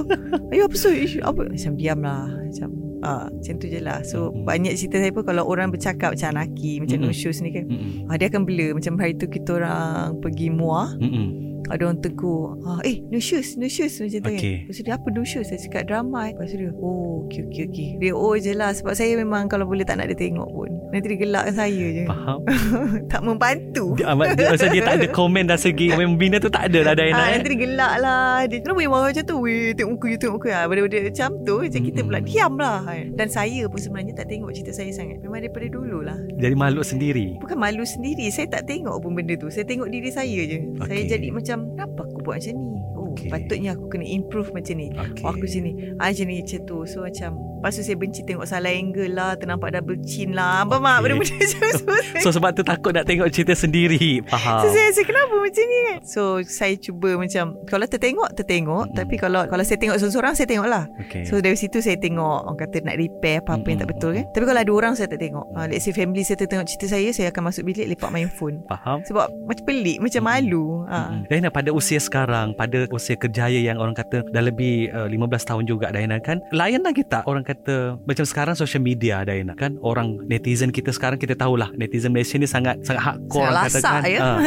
You 0.52 0.62
apa 0.66 0.76
so 0.76 0.90
apa 1.22 1.40
Macam 1.48 1.72
diam 1.78 2.00
lah 2.04 2.26
Macam 2.28 2.70
Ah, 3.04 3.28
macam 3.28 3.54
tu 3.60 3.68
je 3.68 3.78
lah 3.78 4.00
So 4.02 4.32
Mm-mm. 4.32 4.48
banyak 4.48 4.72
cerita 4.74 4.98
saya 4.98 5.12
pun 5.12 5.22
Kalau 5.22 5.44
orang 5.46 5.68
bercakap 5.70 6.16
Macam 6.16 6.32
Anaki 6.32 6.80
Macam 6.80 7.04
Mm-mm. 7.04 7.12
no 7.12 7.14
shows 7.14 7.38
ni 7.44 7.52
kan 7.52 7.68
Mm-mm. 7.68 8.08
ah, 8.08 8.16
Dia 8.16 8.32
akan 8.32 8.48
blur 8.48 8.74
Macam 8.74 8.96
hari 8.98 9.14
tu 9.14 9.28
kita 9.28 9.62
orang 9.62 10.18
Pergi 10.18 10.48
muar 10.50 10.96
Mm-mm. 10.96 11.45
Ada 11.70 11.82
orang 11.90 12.00
tegur 12.00 12.58
ah, 12.62 12.78
Eh 12.86 13.02
no 13.10 13.18
shoes 13.18 13.58
No 13.58 13.66
shoes 13.66 13.98
Macam 13.98 14.20
tu 14.22 14.30
Okey. 14.30 14.38
kan 14.38 14.62
Lepas 14.66 14.74
tu 14.78 14.82
dia 14.86 14.94
apa 14.94 15.08
no 15.10 15.22
shoes 15.26 15.46
Saya 15.50 15.58
cakap 15.58 15.82
drama 15.90 16.30
eh. 16.30 16.32
Lepas 16.34 16.46
tu 16.52 16.56
dia 16.62 16.70
Oh 16.78 17.26
okay 17.26 17.42
okay 17.46 17.62
okay 17.66 17.88
Dia 17.98 18.12
oh 18.14 18.34
je 18.38 18.52
lah 18.54 18.70
Sebab 18.70 18.94
saya 18.94 19.18
memang 19.18 19.50
Kalau 19.50 19.66
boleh 19.66 19.82
tak 19.82 19.98
nak 19.98 20.06
dia 20.12 20.18
tengok 20.18 20.46
pun 20.46 20.70
Nanti 20.94 21.06
dia 21.12 21.18
gelakkan 21.18 21.54
saya 21.54 21.86
je 21.92 22.04
Faham? 22.06 22.38
Tak 23.12 23.20
membantu 23.26 23.86
Dia, 23.98 24.14
amat, 24.14 24.38
dia, 24.38 24.46
maksud 24.54 24.68
dia 24.70 24.82
tak 24.86 24.94
ada 25.02 25.06
komen 25.10 25.44
dari 25.50 25.60
segi 25.60 25.86
membina 25.96 26.36
tu 26.38 26.50
tak 26.52 26.70
ada 26.70 26.92
lah 26.92 26.94
Diana. 26.94 27.16
Ah, 27.18 27.26
eh? 27.26 27.30
nanti 27.38 27.48
dia 27.56 27.60
gelak 27.66 27.94
lah 27.98 28.28
Dia 28.46 28.58
kenapa 28.62 28.80
yang 28.84 28.92
marah 28.94 29.08
macam 29.10 29.24
tu 29.26 29.36
Weh 29.42 29.74
tengok 29.74 29.90
muka 29.98 30.06
you 30.06 30.18
tengok 30.20 30.34
muka 30.38 30.50
ah, 30.54 30.64
Benda-benda 30.70 30.98
macam 31.10 31.30
tu 31.42 31.54
Macam 31.66 31.80
kita 31.82 32.00
pula 32.06 32.18
diam 32.22 32.52
lah. 32.60 32.78
Dan 33.16 33.26
saya 33.26 33.62
pun 33.66 33.78
sebenarnya 33.80 34.12
Tak 34.14 34.26
tengok 34.30 34.50
cerita 34.54 34.72
saya 34.72 34.90
sangat 34.94 35.18
Memang 35.24 35.42
daripada 35.42 35.66
dulu 35.66 35.98
lah 36.04 36.18
Jadi 36.38 36.54
makhluk 36.54 36.84
sendiri. 36.86 37.26
Bukan 37.42 37.58
malu 37.58 37.82
sendiri 37.82 38.28
Saya 38.30 38.46
tak 38.46 38.68
tengok 38.70 39.02
pun 39.02 39.12
benda 39.16 39.34
tu 39.34 39.48
Saya 39.50 39.66
tengok 39.66 39.88
diri 39.90 40.10
saya 40.12 40.40
je 40.46 40.58
Okey. 40.76 40.86
Saya 40.86 41.02
jadi 41.16 41.28
macam 41.32 41.55
Kenapa 41.74 42.00
aku 42.04 42.18
buat 42.22 42.36
macam 42.42 42.54
ni 42.58 42.70
Oh 42.96 43.12
Okey. 43.16 43.28
patutnya 43.32 43.70
aku 43.72 43.84
kena 43.88 44.06
improve 44.06 44.48
macam 44.52 44.74
ni 44.76 44.88
Okay. 44.92 45.22
Oh, 45.24 45.32
aku 45.32 45.46
sini 45.48 45.70
ah, 45.96 46.12
Macam 46.12 46.26
ni 46.28 46.36
macam 46.44 46.60
tu 46.68 46.76
So 46.84 47.02
macam 47.04 47.30
Lepas 47.56 47.72
tu 47.72 47.82
saya 47.82 47.96
benci 47.96 48.20
tengok 48.22 48.44
salah 48.44 48.70
angle 48.70 49.10
lah 49.16 49.32
Ternampak 49.40 49.72
double 49.72 49.98
chin 50.04 50.36
lah 50.36 50.62
Apa 50.62 50.76
mak 50.76 51.00
Okey. 51.00 51.16
benda-benda 51.16 51.36
macam 51.40 51.70
tu 51.72 52.20
So 52.24 52.28
sebab 52.36 52.50
tu 52.52 52.62
takut 52.62 52.92
nak 52.92 53.08
tengok 53.08 53.28
cerita 53.32 53.56
sendiri. 53.56 54.20
Faham. 54.28 54.60
So 54.60 54.76
saya 54.76 54.92
rasa 54.92 55.02
kenapa 55.08 55.34
macam 55.40 55.64
ni 55.64 55.78
kan 55.88 55.98
So 56.04 56.22
saya 56.44 56.74
cuba 56.76 57.16
macam 57.16 57.56
Kalau 57.64 57.86
tertengok 57.88 58.30
Tertengok 58.36 58.84
Mm-mm. 58.92 58.98
Tapi 58.98 59.14
kalau 59.16 59.48
Kalau 59.48 59.64
saya 59.64 59.78
tengok 59.80 59.96
seorang-seorang 59.96 60.34
Saya 60.36 60.48
tengok 60.48 60.68
lah 60.68 60.84
Okay. 61.06 61.24
So 61.24 61.40
dari 61.40 61.56
situ 61.56 61.80
saya 61.80 61.96
tengok 61.96 62.46
Orang 62.46 62.58
kata 62.60 62.82
nak 62.84 62.96
repair 63.00 63.40
Apa-apa 63.40 63.66
yang 63.68 63.80
tak 63.80 63.90
betul 63.94 64.10
kan 64.16 64.24
Tapi 64.32 64.44
kalau 64.44 64.60
ada 64.60 64.72
orang 64.72 64.92
Saya 64.98 65.08
tak 65.08 65.20
tengok 65.22 65.46
uh, 65.54 65.66
Let's 65.70 65.84
say 65.88 65.94
family 65.94 66.22
saya 66.26 66.36
tengok 66.44 66.66
cerita 66.66 66.86
saya 66.92 67.08
Saya 67.14 67.30
akan 67.30 67.42
masuk 67.52 67.62
bilik 67.64 67.86
Lepak 67.94 68.10
main 68.10 68.28
phone 68.28 68.60
Faham? 68.68 69.00
Sebab 69.06 69.30
macam 69.46 69.64
pelik 69.64 69.98
Macam 70.02 70.22
malu 70.26 70.84
uh. 70.86 71.14
Mm-mm. 71.14 71.30
Diana 71.30 71.48
pada 71.48 71.70
usia 71.72 71.98
sekarang 72.02 72.52
Pada 72.58 72.84
usia 72.90 73.14
kerjaya 73.14 73.58
yang 73.58 73.78
orang 73.78 73.94
kata 73.94 74.26
Dah 74.30 74.42
lebih 74.42 74.90
uh, 74.92 75.08
15 75.08 75.48
tahun 75.48 75.64
juga 75.64 75.94
Diana 75.94 76.18
kan 76.18 76.42
Layan 76.50 76.82
lagi 76.82 77.06
tak 77.06 77.22
orang 77.30 77.45
kata 77.46 77.76
Macam 78.02 78.22
sekarang 78.22 78.52
social 78.52 78.80
media 78.80 79.22
Diana 79.22 79.54
kan 79.54 79.78
Orang 79.80 80.18
netizen 80.24 80.68
kita 80.68 80.90
sekarang 80.90 81.16
Kita 81.16 81.32
tahulah 81.32 81.70
Netizen 81.72 82.10
Malaysia 82.10 82.34
ni 82.34 82.44
sangat 82.44 82.82
Sangat 82.82 83.02
hardcore 83.04 83.44
Sangat 83.44 83.54
orang 83.54 83.64
lasak 83.64 83.80
katakan. 83.80 84.10
ya. 84.10 84.20
Ah. 84.20 84.38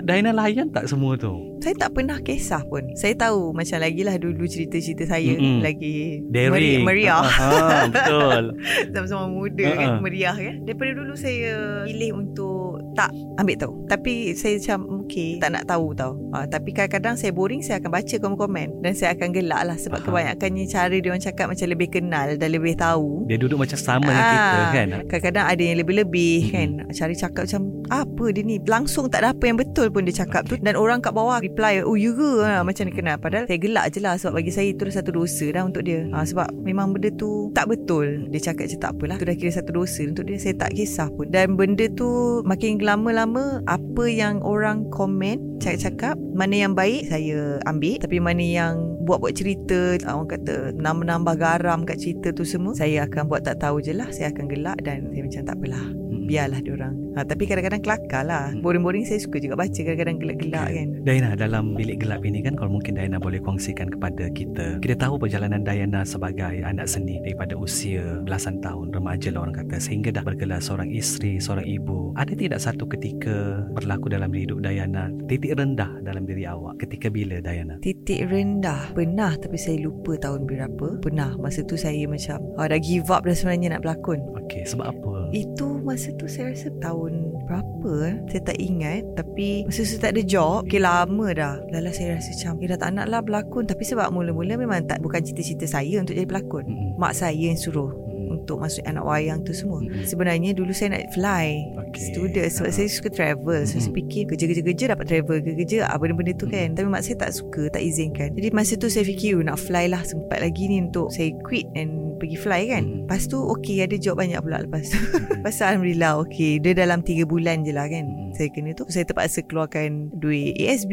Diana 0.00 0.30
layan 0.32 0.66
tak 0.68 0.86
semua 0.86 1.14
tu 1.14 1.34
Saya 1.58 1.74
tak 1.76 1.90
pernah 1.92 2.18
kisah 2.18 2.62
pun 2.64 2.86
Saya 2.94 3.12
tahu 3.14 3.50
Macam 3.50 3.76
lagi 3.76 4.00
lah 4.00 4.14
dulu 4.14 4.44
cerita-cerita 4.44 5.04
saya 5.06 5.34
Mm-mm. 5.34 5.58
Lagi 5.60 6.22
Daring 6.24 6.54
meri- 6.80 6.86
Meriah 7.02 7.18
Ah, 7.20 7.34
ah, 7.42 7.82
Betul 7.86 8.42
Sama-sama 8.94 9.26
muda 9.26 9.66
Ha-ha. 9.66 9.76
kan 9.76 9.90
Meriah 9.98 10.32
kan 10.32 10.54
Daripada 10.62 10.90
dulu 10.94 11.14
saya 11.14 11.52
Pilih 11.84 12.10
untuk 12.16 12.62
Tak 12.94 13.10
ambil 13.36 13.56
tahu 13.56 13.72
Tapi 13.86 14.12
saya 14.32 14.56
macam 14.56 14.78
Okay 15.02 15.36
Tak 15.36 15.50
nak 15.50 15.64
tahu 15.66 15.92
tau 15.92 16.14
uh, 16.30 16.46
Tapi 16.46 16.70
kadang-kadang 16.70 17.16
saya 17.16 17.32
boring 17.32 17.60
Saya 17.60 17.80
akan 17.80 17.90
baca 17.90 18.14
komen-komen 18.14 18.80
Dan 18.80 18.92
saya 18.92 19.12
akan 19.12 19.28
gelak 19.30 19.62
lah 19.64 19.74
Sebab 19.74 19.98
Faham. 19.98 20.06
kebanyakannya 20.12 20.64
Cara 20.66 20.92
dia 20.92 21.08
orang 21.08 21.20
cakap 21.20 21.46
Macam 21.48 21.66
lebih 21.66 21.88
kenal 21.90 22.19
Dan 22.30 22.48
lebih 22.50 22.74
tahu. 22.74 23.24
Dia 23.24 23.36
duduk 23.36 23.58
macam 23.58 23.76
sama 23.76 24.04
dengan 24.04 24.20
Ah, 24.20 24.32
kita 24.32 24.58
kan? 24.70 24.88
Kadang-kadang 25.06 25.44
ada 25.46 25.62
yang 25.62 25.78
lebih-lebih 25.78 26.34
Mm-mm. 26.40 26.52
kan 26.52 26.68
Cara 26.90 27.12
cakap 27.12 27.42
macam 27.46 27.62
Apa 27.88 28.24
dia 28.30 28.42
ni? 28.42 28.56
Langsung 28.62 29.06
tak 29.06 29.22
ada 29.22 29.32
apa 29.32 29.44
yang 29.44 29.56
betul 29.56 29.88
pun 29.88 30.02
dia 30.02 30.14
cakap 30.14 30.44
tu. 30.44 30.54
Dan 30.56 30.74
orang 30.74 30.98
kat 30.98 31.10
bawah 31.10 31.38
reply 31.38 31.80
Oh 31.80 31.94
you 31.94 32.12
ke? 32.12 32.42
Ha, 32.42 32.60
Macam 32.60 32.82
ni 32.84 32.92
kenal. 32.92 33.16
Padahal 33.16 33.46
saya 33.46 33.56
gelak 33.56 33.86
je 33.90 34.00
lah 34.00 34.14
Sebab 34.14 34.32
bagi 34.36 34.50
saya 34.50 34.68
itu 34.68 34.82
dah 34.82 34.94
satu 34.94 35.10
dosa 35.12 35.46
dah 35.48 35.62
untuk 35.62 35.82
dia. 35.82 36.04
Ha, 36.10 36.22
Sebab 36.22 36.48
memang 36.60 36.92
benda 36.92 37.08
tu 37.14 37.48
tak 37.50 37.66
betul. 37.66 38.26
Dia 38.28 38.52
cakap 38.52 38.66
je 38.66 38.76
tak 38.76 38.94
apalah 38.94 39.16
Itu 39.16 39.26
dah 39.26 39.36
kira 39.36 39.52
satu 39.52 39.70
dosa 39.72 40.02
untuk 40.02 40.26
dia. 40.26 40.36
Saya 40.36 40.54
tak 40.56 40.74
kisah 40.74 41.08
pun. 41.10 41.30
Dan 41.30 41.54
benda 41.54 41.86
tu 41.92 42.08
Makin 42.42 42.80
lama-lama 42.80 43.62
Apa 43.64 44.04
yang 44.06 44.42
orang 44.42 44.88
komen 44.90 45.60
Cakap-cakap 45.60 46.16
Mana 46.32 46.56
yang 46.56 46.72
baik 46.74 47.06
Saya 47.06 47.60
ambil. 47.64 48.00
Tapi 48.00 48.16
mana 48.18 48.42
yang 48.42 48.74
Buat-buat 49.10 49.34
cerita 49.34 49.98
ah, 50.06 50.14
Orang 50.14 50.30
kata 50.30 50.70
Nambah-nambah 50.78 51.34
garam 51.34 51.82
kat 51.82 51.98
cerita 51.98 52.30
tu 52.30 52.46
semua 52.46 52.78
Saya 52.78 53.10
akan 53.10 53.26
buat 53.26 53.42
tak 53.42 53.58
tahu 53.58 53.82
je 53.82 53.90
lah 53.90 54.06
Saya 54.14 54.30
akan 54.30 54.46
gelak 54.46 54.78
Dan 54.86 55.10
saya 55.10 55.26
macam 55.26 55.42
tak 55.42 55.56
apalah. 55.58 55.99
Biarlah 56.30 56.60
diorang 56.62 56.94
ha, 57.18 57.26
Tapi 57.26 57.42
kadang-kadang 57.50 57.82
kelakar 57.82 58.22
lah 58.22 58.38
Hmm. 58.50 58.62
Boring-boring 58.64 59.04
saya 59.04 59.18
suka 59.18 59.42
juga 59.42 59.58
baca 59.58 59.74
Kadang-kadang 59.74 60.16
gelak-gelak 60.22 60.68
kan 60.70 60.88
Diana 61.00 61.32
dalam 61.32 61.74
bilik 61.74 62.04
gelap 62.04 62.22
ini 62.22 62.44
kan 62.44 62.54
kalau 62.54 62.76
mungkin 62.76 62.92
Diana 62.92 63.16
boleh 63.16 63.40
kongsikan 63.40 63.88
kepada 63.88 64.28
kita. 64.36 64.76
Kita 64.84 64.94
tahu 65.00 65.16
perjalanan 65.16 65.64
Diana 65.64 66.04
sebagai 66.04 66.60
anak 66.60 66.84
seni 66.84 67.16
daripada 67.24 67.56
usia 67.56 68.20
belasan 68.20 68.60
tahun 68.60 68.92
remaja 68.92 69.32
lah 69.32 69.48
orang 69.48 69.64
kata 69.64 69.80
sehingga 69.80 70.12
dah 70.12 70.20
bergelar 70.20 70.60
seorang 70.60 70.92
isteri, 70.92 71.40
seorang 71.40 71.64
ibu. 71.64 72.12
Ada 72.20 72.36
tidak 72.36 72.60
satu 72.60 72.84
ketika 72.84 73.64
berlaku 73.72 74.12
dalam 74.12 74.28
hidup 74.36 74.60
Diana 74.60 75.08
titik 75.24 75.56
rendah 75.56 75.88
dalam 76.04 76.28
diri 76.28 76.44
awak? 76.44 76.76
Ketika 76.84 77.08
bila 77.08 77.40
Diana? 77.40 77.80
Titik 77.80 78.28
rendah 78.28 78.92
Pernah 78.92 79.36
Tapi 79.40 79.56
saya 79.56 79.80
lupa 79.80 80.16
tahun 80.20 80.44
berapa 80.44 81.00
Pernah 81.00 81.36
Masa 81.40 81.64
tu 81.64 81.76
saya 81.80 82.04
macam 82.04 82.40
oh, 82.56 82.66
Dah 82.68 82.80
give 82.80 83.08
up 83.08 83.24
dah 83.24 83.36
sebenarnya 83.36 83.76
nak 83.76 83.82
berlakon 83.84 84.20
Okey, 84.44 84.68
sebab 84.68 84.92
apa? 84.92 85.12
Itu 85.30 85.80
masa 85.80 86.12
tu 86.20 86.28
saya 86.28 86.52
rasa 86.52 86.68
tahun 86.76 87.40
berapa 87.48 87.92
eh? 88.04 88.16
Saya 88.28 88.42
tak 88.52 88.58
ingat 88.60 89.02
Tapi 89.16 89.64
masa 89.64 89.80
tu 89.88 89.96
tak 89.96 90.12
ada 90.12 90.22
job 90.22 90.68
Okay 90.68 90.76
lama 90.76 91.26
dah 91.32 91.56
Lala 91.72 91.90
saya 91.90 92.20
rasa 92.20 92.36
macam 92.36 92.60
Eh 92.60 92.68
dah 92.68 92.78
tak 92.78 92.90
nak 92.92 93.06
lah 93.08 93.24
berlakon 93.24 93.64
Tapi 93.64 93.82
sebab 93.88 94.12
mula-mula 94.12 94.60
memang 94.60 94.84
tak 94.84 95.00
Bukan 95.00 95.24
cita-cita 95.24 95.64
saya 95.64 96.04
untuk 96.04 96.12
jadi 96.12 96.28
pelakon 96.28 96.68
Mm-mm. 96.68 97.00
Mak 97.00 97.16
saya 97.16 97.32
yang 97.32 97.56
suruh. 97.56 98.09
Untuk 98.40 98.58
masuk 98.58 98.82
anak 98.82 99.02
wayang 99.02 99.40
tu 99.40 99.52
semua 99.52 99.78
Mm-mm. 99.78 100.02
Sebenarnya 100.02 100.50
dulu 100.50 100.70
saya 100.70 100.94
nak 100.94 101.12
fly 101.12 101.46
Okey. 101.78 102.02
Student 102.10 102.48
Sebab 102.48 102.66
Ah. 102.66 102.74
saya 102.74 102.88
suka 102.88 103.08
travel 103.08 103.60
So 103.62 103.76
saya 103.76 103.84
Mm-mm. 103.84 103.96
fikir 103.96 104.22
Kerja-kerja-kerja 104.26 104.84
dapat 104.90 105.06
travel 105.06 105.36
Kerja-kerja 105.38 105.78
ah, 105.84 105.96
benda-benda 105.96 106.32
tu 106.34 106.46
kan 106.46 106.72
Tapi 106.72 106.86
mak 106.86 107.02
saya 107.02 107.16
tak 107.18 107.30
suka 107.30 107.68
Tak 107.68 107.80
izinkan 107.80 108.32
Jadi 108.32 108.48
masa 108.50 108.74
tu 108.74 108.88
saya 108.88 109.02
fikir 109.02 109.36
"Oh, 109.36 109.44
Nak 109.44 109.58
fly 109.58 109.86
lah 109.86 110.02
Sempat 110.02 110.40
lagi 110.40 110.66
ni 110.66 110.80
Untuk 110.80 111.10
saya 111.10 111.30
quit 111.42 111.68
And 111.72 112.16
pergi 112.16 112.36
fly 112.36 112.62
kan 112.68 112.82
Mm. 112.82 112.96
Lepas 113.04 113.26
tu 113.26 113.38
okay 113.38 113.80
Ada 113.80 113.96
job 113.96 114.16
banyak 114.16 114.40
pula 114.40 114.60
lepas 114.60 114.84
tu 114.84 114.98
Lepas 115.36 115.52
tu 115.52 115.62
Alhamdulillah 115.62 116.12
okay 116.18 116.56
Dia 116.56 116.72
dalam 116.72 117.00
3 117.00 117.24
bulan 117.24 117.62
je 117.62 117.70
lah 117.70 117.86
kan 117.86 118.02
Mm. 118.02 118.32
Saya 118.32 118.48
kena 118.48 118.70
tu 118.72 118.84
Saya 118.86 119.04
terpaksa 119.04 119.42
keluarkan 119.42 120.10
Duit 120.12 120.56
ASB 120.56 120.92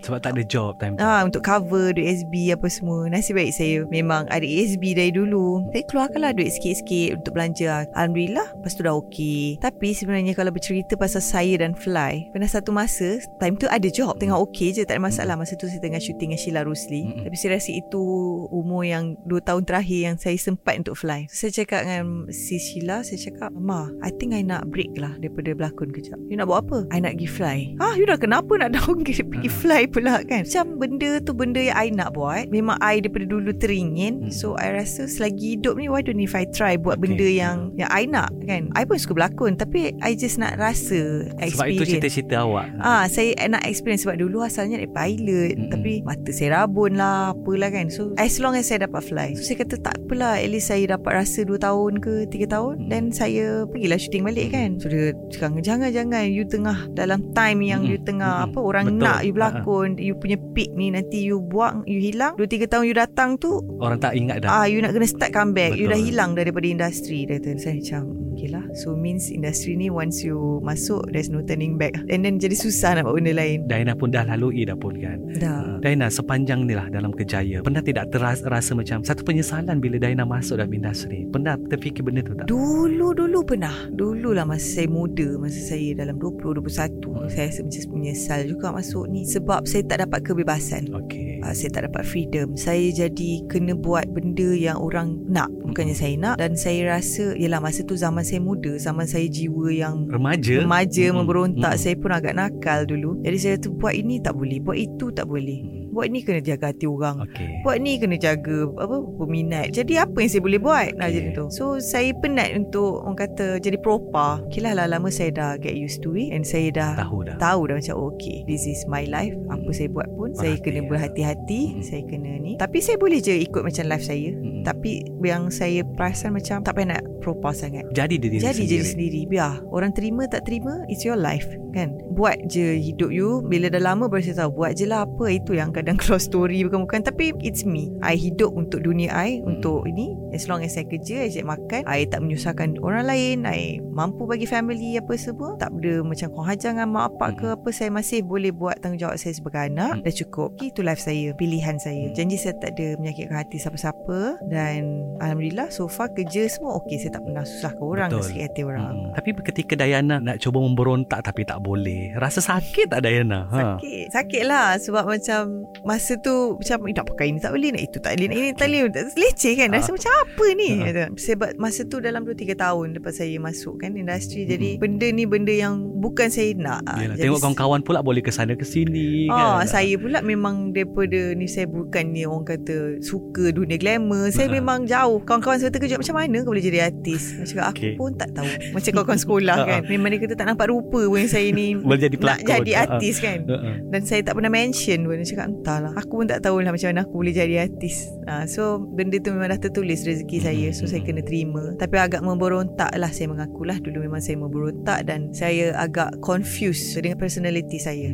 Sebab 0.00 0.18
tak 0.18 0.32
ada 0.32 0.42
job 0.42 0.76
time. 0.76 0.94
Ah 0.96 1.22
untuk 1.22 1.42
cover 1.42 1.90
duit 1.90 2.06
SB 2.20 2.50
apa 2.50 2.68
semua. 2.68 3.06
Nasib 3.06 3.34
baik 3.34 3.50
saya 3.50 3.82
memang 3.88 4.28
ada 4.28 4.44
ASB 4.44 4.92
dari 4.92 5.10
dulu. 5.10 5.64
Saya 5.70 5.82
keluarkanlah 5.84 6.32
duit 6.32 6.52
sikit-sikit 6.76 7.22
untuk 7.22 7.32
belanja. 7.32 7.88
Alhamdulillah, 7.96 8.46
lepas 8.60 8.72
tu 8.76 8.82
dah 8.84 8.94
okey. 9.00 9.56
Tapi 9.64 9.88
sebenarnya 9.96 10.32
kalau 10.36 10.52
bercerita 10.52 10.92
pasal 10.98 11.24
saya 11.24 11.54
dan 11.56 11.72
Fly, 11.72 12.32
pernah 12.36 12.48
satu 12.48 12.70
masa 12.72 13.20
time 13.40 13.56
tu 13.56 13.64
ada 13.68 13.88
job, 13.88 14.16
tengah 14.20 14.36
okey 14.48 14.76
je, 14.76 14.82
tak 14.84 15.00
ada 15.00 15.02
masalah. 15.02 15.34
Masa 15.40 15.56
tu 15.56 15.68
saya 15.68 15.80
tengah 15.80 16.00
syuting 16.00 16.32
dengan 16.36 16.40
Sheila 16.40 16.60
Rusli. 16.66 17.06
Mm-mm. 17.06 17.24
Tapi 17.28 17.36
saya 17.38 17.56
rasa 17.56 17.70
itu 17.72 18.02
umur 18.50 18.82
yang 18.82 19.14
2 19.24 19.40
tahun 19.46 19.62
terakhir 19.64 20.00
yang 20.12 20.16
saya 20.20 20.36
sempat 20.36 20.76
untuk 20.80 20.98
Fly. 20.98 21.30
So, 21.30 21.46
saya 21.46 21.62
cakap 21.62 21.80
dengan 21.86 22.26
si 22.34 22.58
Sheila, 22.58 23.06
saya 23.06 23.18
cakap, 23.22 23.54
"Ma, 23.54 23.86
I 24.02 24.10
think 24.18 24.34
I 24.34 24.42
nak 24.42 24.66
break 24.74 24.98
lah 24.98 25.14
daripada 25.22 25.54
berlakon 25.54 25.94
kejap. 25.94 26.18
You 26.26 26.34
nak 26.34 26.50
buat 26.50 26.66
apa? 26.66 26.78
I 26.90 26.98
nak 26.98 27.14
pergi 27.14 27.30
fly." 27.30 27.58
Ah, 27.78 27.94
you 27.94 28.02
dah 28.02 28.18
kenapa 28.18 28.50
nak 28.58 28.74
downgrade 28.74 29.22
pergi 29.30 29.46
Ah. 29.46 29.54
fly 29.54 29.82
pula 29.86 30.14
kan? 30.26 30.42
Macam 30.42 30.64
benda 30.82 31.22
tu 31.22 31.30
benda 31.30 31.62
yang 31.62 31.76
I 31.78 31.88
nak 31.94 32.18
buat. 32.18 32.50
Memang 32.50 32.82
I 32.82 32.98
daripada 32.98 33.30
dulu 33.30 33.54
teringin. 33.54 34.26
Hmm. 34.26 34.34
So 34.34 34.58
I 34.58 34.74
rasa 34.74 35.06
selagi 35.06 35.60
hidup 35.60 35.78
ni 35.78 35.86
why 35.86 36.02
don't 36.02 36.18
if 36.18 36.34
I 36.34 36.48
try 36.50 36.65
buat 36.74 36.98
Okay. 36.98 37.02
benda 37.06 37.28
yang 37.28 37.56
yang 37.74 37.86
I 37.88 38.02
nak 38.04 38.34
kan? 38.42 38.66
I 38.72 38.82
pun 38.82 38.96
suka 38.96 39.14
berlakon 39.14 39.54
tapi 39.54 39.94
I 40.00 40.12
just 40.12 40.36
nak 40.36 40.56
rasa 40.56 41.30
Sebab 41.30 41.38
experience. 41.38 41.78
itu 41.78 41.84
cita-cita 41.94 42.42
awak. 42.42 42.66
Ah, 42.76 43.06
saya 43.06 43.30
nak 43.46 43.62
experience 43.62 44.02
sebab 44.02 44.18
dulu 44.18 44.40
asalnya 44.40 44.74
dari 44.76 44.88
pilot 44.88 45.54
Mm-mm. 45.54 45.70
tapi 45.70 45.92
mata 46.00 46.30
saya 46.30 46.58
rabun 46.58 46.94
lah 46.94 47.30
apalah 47.30 47.70
kan. 47.70 47.86
So 47.86 48.10
as 48.16 48.36
long 48.36 48.54
as 48.54 48.66
saya 48.66 48.82
dapat 48.82 49.04
fly. 49.04 49.28
So 49.32 49.44
saya 49.44 49.62
kata 49.62 49.78
tak 49.78 49.94
apalah 50.00 50.34
at 50.36 50.48
least 50.48 50.66
saya 50.66 50.90
dapat 50.90 51.12
rasa 51.16 51.42
2 51.42 51.54
tahun 51.56 51.92
ke 51.98 52.14
3 52.26 52.48
tahun 52.48 52.74
Hmm. 52.76 52.88
then 52.88 53.04
saya 53.10 53.44
pergilah 53.64 53.94
shooting 53.96 54.24
balik 54.24 54.48
kan 54.48 54.74
so 54.76 54.88
dia 54.88 55.12
cakap 55.28 55.60
jangan 55.60 55.90
jangan 55.90 56.24
you 56.24 56.42
tengah 56.42 56.88
dalam 56.90 57.20
time 57.32 57.60
yang 57.60 57.82
Mm-mm. 57.82 57.92
you 57.92 58.00
tengah 58.00 58.26
Mm-mm. 58.40 58.46
apa 58.48 58.58
orang 58.58 58.84
Betul. 58.88 59.02
nak 59.02 59.18
you 59.20 59.32
berlakon 59.32 59.88
you 59.96 60.14
punya 60.14 60.34
peak 60.50 60.72
ni 60.72 60.88
nanti 60.88 61.20
you 61.20 61.36
buang 61.38 61.84
you 61.84 62.00
hilang 62.00 62.32
2 62.34 62.42
3 62.42 62.64
tahun 62.66 62.84
you 62.84 62.96
datang 62.96 63.36
tu 63.36 63.60
Orang 63.76 63.98
tak 63.98 64.14
ingat 64.14 64.40
dah. 64.40 64.50
ah 64.52 64.64
you 64.64 64.80
nak 64.80 64.90
kena 64.90 65.04
start 65.04 65.30
comeback 65.30 65.74
you 65.74 65.84
dah 65.84 65.94
Betul. 65.94 66.06
hilang 66.06 66.30
daripada 66.56 66.88
industri 66.88 67.28
dia 67.28 67.36
kata 67.36 67.60
saya 67.60 67.76
macam 67.76 68.02
okay 68.32 68.48
lah. 68.48 68.64
So 68.72 68.96
means 68.96 69.28
industri 69.28 69.76
ni 69.76 69.92
once 69.92 70.24
you 70.24 70.64
masuk 70.64 71.04
there's 71.12 71.28
no 71.28 71.44
turning 71.44 71.76
back. 71.76 71.92
And 72.08 72.24
then 72.24 72.40
jadi 72.40 72.56
susah 72.56 72.96
nak 72.96 73.04
buat 73.04 73.20
benda 73.20 73.36
lain. 73.36 73.68
Diana 73.68 73.92
pun 73.92 74.08
dah 74.08 74.24
lalui 74.24 74.64
dah 74.64 74.72
pun 74.72 74.96
kan. 74.96 75.20
dah. 75.36 75.76
Diana 75.84 76.08
sepanjang 76.08 76.64
ni 76.64 76.72
lah 76.72 76.88
dalam 76.88 77.12
kejaya 77.12 77.60
Pernah 77.60 77.84
tidak 77.84 78.08
terasa 78.08 78.48
rasa 78.48 78.72
macam 78.72 79.04
Satu 79.04 79.20
penyesalan 79.20 79.76
bila 79.84 80.00
Diana 80.00 80.24
masuk 80.24 80.56
dalam 80.56 80.72
industri? 80.72 81.28
Pernah 81.28 81.60
terfikir 81.68 82.00
benda 82.00 82.24
tu 82.24 82.32
tak? 82.32 82.48
Dulu-dulu 82.48 83.44
pernah. 83.44 83.76
Dulu 83.92 84.32
lah 84.32 84.48
masa 84.48 84.80
saya 84.80 84.88
muda 84.88 85.36
Masa 85.36 85.60
saya 85.60 85.92
dalam 85.92 86.16
20-21 86.16 87.04
Hmm. 87.16 87.32
Saya 87.32 87.48
rasa 87.50 87.60
macam 87.64 87.82
menyesal 87.96 88.40
juga 88.48 88.66
masuk 88.72 89.04
ni 89.10 89.24
Sebab 89.28 89.64
saya 89.68 89.82
tak 89.84 89.98
dapat 90.08 90.20
kebebasan. 90.24 90.88
Okey. 90.94 91.40
Uh, 91.44 91.52
Saya 91.52 91.70
tak 91.72 91.82
dapat 91.92 92.02
freedom. 92.06 92.56
Saya 92.56 92.88
jadi 92.92 93.44
kena 93.50 93.76
buat 93.76 94.08
benda 94.12 94.52
yang 94.56 94.80
orang 94.80 95.20
nak. 95.28 95.52
Bukannya 95.64 95.92
Hmm. 95.96 96.02
saya 96.02 96.14
nak 96.16 96.36
Dan 96.46 96.54
saya 96.54 96.94
rasa 96.94 97.34
Yelah 97.34 97.58
masa 97.58 97.82
tu 97.82 97.98
zaman 97.98 98.22
saya 98.22 98.38
muda 98.38 98.78
Zaman 98.78 99.02
saya 99.02 99.26
jiwa 99.26 99.66
yang 99.74 100.06
Remaja 100.06 100.62
Remaja 100.62 101.10
Mm-mm. 101.10 101.26
memberontak 101.26 101.74
Mm-mm. 101.74 101.82
Saya 101.82 101.98
pun 101.98 102.14
agak 102.14 102.38
nakal 102.38 102.86
dulu 102.86 103.18
Jadi 103.26 103.38
saya 103.42 103.54
tu 103.58 103.74
buat 103.74 103.98
ini 103.98 104.22
tak 104.22 104.38
boleh 104.38 104.62
Buat 104.62 104.78
itu 104.78 105.10
tak 105.10 105.26
boleh. 105.26 105.90
Buat 105.90 106.12
ni 106.12 106.20
kena 106.20 106.38
jaga 106.38 106.70
hati 106.70 106.86
orang 106.86 107.24
Okey 107.24 107.64
Buat 107.64 107.82
ni 107.82 107.96
kena 107.96 108.14
jaga 108.14 108.68
apa 108.76 108.96
peminat. 109.16 109.72
Jadi 109.72 109.96
apa 109.96 110.12
yang 110.20 110.30
saya 110.30 110.42
boleh 110.44 110.60
buat 110.60 110.86
Okay. 110.96 111.08
jadi 111.18 111.28
tu. 111.32 111.44
So 111.50 111.80
saya 111.80 112.12
penat 112.14 112.52
untuk 112.52 113.00
orang 113.02 113.16
kata 113.16 113.58
jadi 113.58 113.80
propa. 113.80 114.44
Okay 114.46 114.60
lah, 114.60 114.76
lah 114.76 114.86
lama 114.86 115.08
saya 115.08 115.32
dah 115.32 115.50
get 115.56 115.72
used 115.72 116.04
to 116.04 116.12
it 116.14 116.30
and 116.30 116.44
saya 116.44 116.68
dah 116.68 116.92
Tahu 117.00 117.24
dah 117.24 117.36
tahu 117.40 117.60
dah 117.66 117.74
macam 117.80 117.94
oh, 117.96 118.12
okay 118.12 118.44
this 118.44 118.68
is 118.68 118.84
my 118.86 119.08
life 119.08 119.32
apa 119.48 119.66
saya 119.72 119.88
buat 119.88 120.04
pun 120.12 120.36
saya 120.36 120.54
Berhati, 120.54 120.64
kena 120.68 120.78
ya. 120.78 120.84
berhati-hati 120.86 121.62
Mm. 121.66 121.82
saya 121.82 122.02
kena 122.04 122.30
ni 122.38 122.52
tapi 122.60 122.78
saya 122.78 122.96
boleh 123.00 123.18
je 123.18 123.34
ikut 123.40 123.62
macam 123.64 123.84
life 123.88 124.04
saya 124.04 124.30
Mm-mm. 124.36 124.55
Tapi 124.66 125.06
yang 125.22 125.46
saya 125.46 125.86
perasan 125.94 126.34
macam 126.34 126.66
tak 126.66 126.74
payah 126.74 126.98
nak 126.98 127.02
propa 127.22 127.54
sangat. 127.54 127.86
Jadi 127.94 128.18
diri 128.18 128.42
jadi 128.42 128.54
sendiri. 128.54 128.70
jadi 128.74 128.86
sendiri. 128.86 129.20
Biar 129.30 129.62
orang 129.70 129.94
terima 129.94 130.26
tak 130.26 130.46
terima 130.50 130.82
it's 130.90 131.06
your 131.06 131.14
life 131.14 131.46
kan? 131.70 131.94
Buat 132.16 132.48
je 132.48 132.80
hidup 132.80 133.12
you. 133.14 133.44
Bila 133.46 133.68
dah 133.68 133.82
lama 133.82 134.08
baru 134.10 134.24
saya 134.24 134.46
tahu 134.46 134.62
buat 134.64 134.74
je 134.74 134.88
lah 134.88 135.04
apa. 135.04 135.28
Itu 135.30 135.54
yang 135.54 135.70
kadang 135.70 135.94
keluar 136.00 136.18
story 136.18 136.66
bukan-bukan. 136.66 137.06
Tapi 137.06 137.30
it's 137.44 137.62
me. 137.62 137.94
I 138.02 138.18
hidup 138.18 138.50
untuk 138.58 138.82
dunia 138.82 139.14
I 139.14 139.38
Hmm. 139.38 139.58
untuk 139.58 139.84
ini. 139.86 140.16
As 140.32 140.48
long 140.48 140.64
as 140.64 140.74
saya 140.74 140.88
kerja 140.88 141.26
I 141.26 141.30
cari 141.30 141.44
makan 141.46 141.82
I 141.84 142.08
tak 142.08 142.24
menyusahkan 142.24 142.80
orang 142.80 143.06
lain. 143.06 143.44
I 143.44 143.78
mampu 143.92 144.24
bagi 144.24 144.48
family 144.48 144.96
apa 144.96 145.14
semua. 145.20 145.54
Tak 145.60 145.76
ada 145.78 146.00
macam 146.02 146.26
kau 146.32 146.44
hajar 146.46 146.72
dengan 146.74 146.88
mak 146.90 147.14
bapak 147.14 147.30
ke 147.38 147.46
apa. 147.54 147.68
Saya 147.70 147.90
masih 147.92 148.24
boleh 148.24 148.50
buat 148.50 148.80
tanggungjawab 148.80 149.20
saya 149.20 149.36
sebagai 149.36 149.68
anak. 149.68 150.00
Hmm. 150.00 150.04
dah 150.06 150.14
cukup. 150.14 150.56
Itu 150.58 150.80
life 150.80 151.02
saya 151.02 151.36
pilihan 151.36 151.76
saya. 151.76 152.08
Hmm. 152.08 152.16
janji 152.16 152.40
saya 152.40 152.56
tak 152.56 152.78
ada 152.78 152.96
menyakitkan 152.96 153.36
hati 153.36 153.60
siapa-siapa 153.60 154.40
dan 154.56 154.80
Alhamdulillah 155.16 155.68
so 155.68 155.84
far 155.86 156.08
kerja 156.08 156.48
semua 156.48 156.76
okey 156.78 156.96
saya 156.96 157.12
tak 157.12 157.22
pernah 157.22 157.44
susahkan 157.44 157.82
orang 157.82 158.08
Betul. 158.08 158.16
nak 158.16 158.26
sakit 158.26 158.42
hati 158.42 158.62
orang 158.62 158.84
Mm-mm. 158.88 159.12
Tapi 159.12 159.28
ketika 159.42 159.72
Diana 159.74 160.16
nak 160.18 160.36
cuba 160.38 160.58
memberontak 160.58 161.20
tapi 161.20 161.42
tak 161.42 161.60
boleh 161.60 162.16
Rasa 162.16 162.40
sakit 162.40 162.88
tak 162.88 163.00
Diana? 163.02 163.44
Ha. 163.46 163.56
Sakit 163.76 164.04
Sakit 164.10 164.42
lah 164.44 164.76
Sebab 164.76 165.04
macam 165.06 165.42
Masa 165.82 166.16
tu 166.16 166.54
Macam 166.54 166.78
eh, 166.84 166.94
nak 166.94 167.06
pakai 167.06 167.26
ini 167.26 167.38
tak 167.38 167.52
boleh 167.52 167.70
Nak 167.70 167.82
itu 167.82 167.98
tak 167.98 168.12
boleh 168.14 168.26
Nak 168.26 168.36
ini 168.36 168.50
tak 168.52 168.68
boleh 168.68 168.80
Leceh 169.14 169.52
kan 169.54 169.68
Rasa 169.70 169.88
Ah. 169.88 169.94
macam 169.94 170.12
apa 170.14 170.46
ni 170.54 170.68
Ah. 170.70 170.84
Kata. 170.86 171.02
Sebab 171.14 171.48
masa 171.56 171.80
tu 171.82 171.96
Dalam 171.98 172.22
2-3 172.22 172.54
tahun 172.54 172.86
Lepas 172.94 173.12
saya 173.16 173.36
masuk 173.36 173.74
kan 173.78 173.92
Industri 173.92 174.44
Jadi 174.44 174.68
Mm-mm. 174.72 174.82
benda 174.82 175.06
ni 175.08 175.24
Benda 175.24 175.52
yang 175.52 175.74
Bukan 175.96 176.28
saya 176.28 176.52
nak 176.54 176.84
Yalah, 176.86 177.14
Jadi 177.14 177.26
tengok 177.26 177.40
kawan-kawan 177.42 177.80
pula 177.82 178.00
boleh 178.00 178.20
ke 178.20 178.30
sana 178.30 178.52
ke 178.52 178.64
sini 178.64 179.26
Ah, 179.26 179.58
kan. 179.58 179.68
saya 179.70 179.96
pula 179.96 180.20
memang 180.20 180.70
daripada 180.70 181.32
ni 181.32 181.46
saya 181.46 181.66
bukan 181.66 182.04
ni 182.08 182.22
orang 182.22 182.46
kata 182.46 183.00
suka 183.00 183.50
dunia 183.50 183.76
glamour. 183.76 184.30
Saya 184.36 184.46
Ha. 184.46 184.54
memang 184.54 184.84
jauh. 184.84 185.18
Kawan-kawan 185.18 185.56
saya 185.56 185.72
terkejut 185.72 185.96
macam 185.96 186.12
mana 186.14 186.36
kau 186.40 186.52
boleh 186.52 186.60
jadi 186.60 186.80
artis. 186.84 187.32
Cakap 187.42 187.72
aku 187.72 187.80
Okey. 187.80 187.92
pun 187.96 188.10
tak 188.12 188.30
tahu. 188.30 188.44
Macam 188.70 188.90
kawan-kawan 188.92 189.16
sekolah 189.18 189.56
Ha. 189.56 189.64
kan. 189.70 189.80
Memang 189.86 190.08
dia 190.12 190.20
kata 190.20 190.34
tak 190.34 190.46
nampak 190.46 190.68
rupa 190.68 191.00
pun 191.02 191.24
saya 191.24 191.48
ni 191.50 191.72
Boleh 191.80 191.96
jadi 191.98 192.12
nak 192.12 192.20
pelakon. 192.20 192.46
jadi 192.46 192.70
Ha. 192.70 192.80
artis 192.86 193.16
kan. 193.18 193.38
Dan 193.86 194.00
saya 194.02 194.20
tak 194.20 194.36
pernah 194.36 194.52
mention 194.52 194.98
pun 195.02 195.16
Dia 195.16 195.26
cakap 195.26 195.46
entahlah 195.48 195.92
Aku 195.96 196.12
pun 196.14 196.26
tak 196.26 196.40
tahulah 196.40 196.68
Macam 196.68 196.88
mana 196.88 197.00
aku 197.00 197.14
boleh 197.16 197.32
jadi 197.32 197.54
artis 197.62 197.96
ha, 198.26 198.44
So 198.44 198.62
benda 198.78 199.16
tu 199.16 199.32
memang 199.32 199.48
dah 199.48 199.58
tertulis 199.58 200.04
Rezeki 200.04 200.38
saya 200.38 200.68
So 200.70 200.84
saya 200.84 201.00
kena 201.00 201.22
terima 201.22 201.72
Tapi 201.74 201.96
agak 201.96 202.20
memberontak 202.20 202.92
lah 202.92 203.08
Saya 203.08 203.30
mengakulah 203.30 203.78
Dulu 203.78 204.02
memang 204.02 204.20
saya 204.20 204.36
memberontak 204.36 205.06
Dan 205.06 205.32
saya 205.32 205.72
agak 205.72 206.20
confused 206.20 206.92
Dengan 206.94 207.16
personality 207.16 207.78
saya 207.78 208.12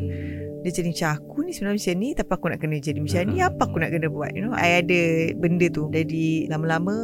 dia 0.63 0.71
jadi 0.71 0.89
macam 0.95 1.11
aku 1.19 1.37
ni 1.43 1.51
sebenarnya 1.51 1.79
macam 1.83 1.95
ni 1.99 2.09
Tapi 2.15 2.31
aku 2.31 2.47
nak 2.49 2.59
kena 2.63 2.77
jadi 2.79 2.99
macam 3.03 3.21
ni 3.27 3.37
Apa 3.43 3.63
aku 3.67 3.77
nak 3.83 3.91
kena 3.91 4.07
buat? 4.09 4.31
You 4.33 4.43
know 4.47 4.55
I 4.55 4.81
ada 4.81 5.03
benda 5.35 5.67
tu. 5.69 5.91
Jadi 5.91 6.47
lama-lama 6.47 6.95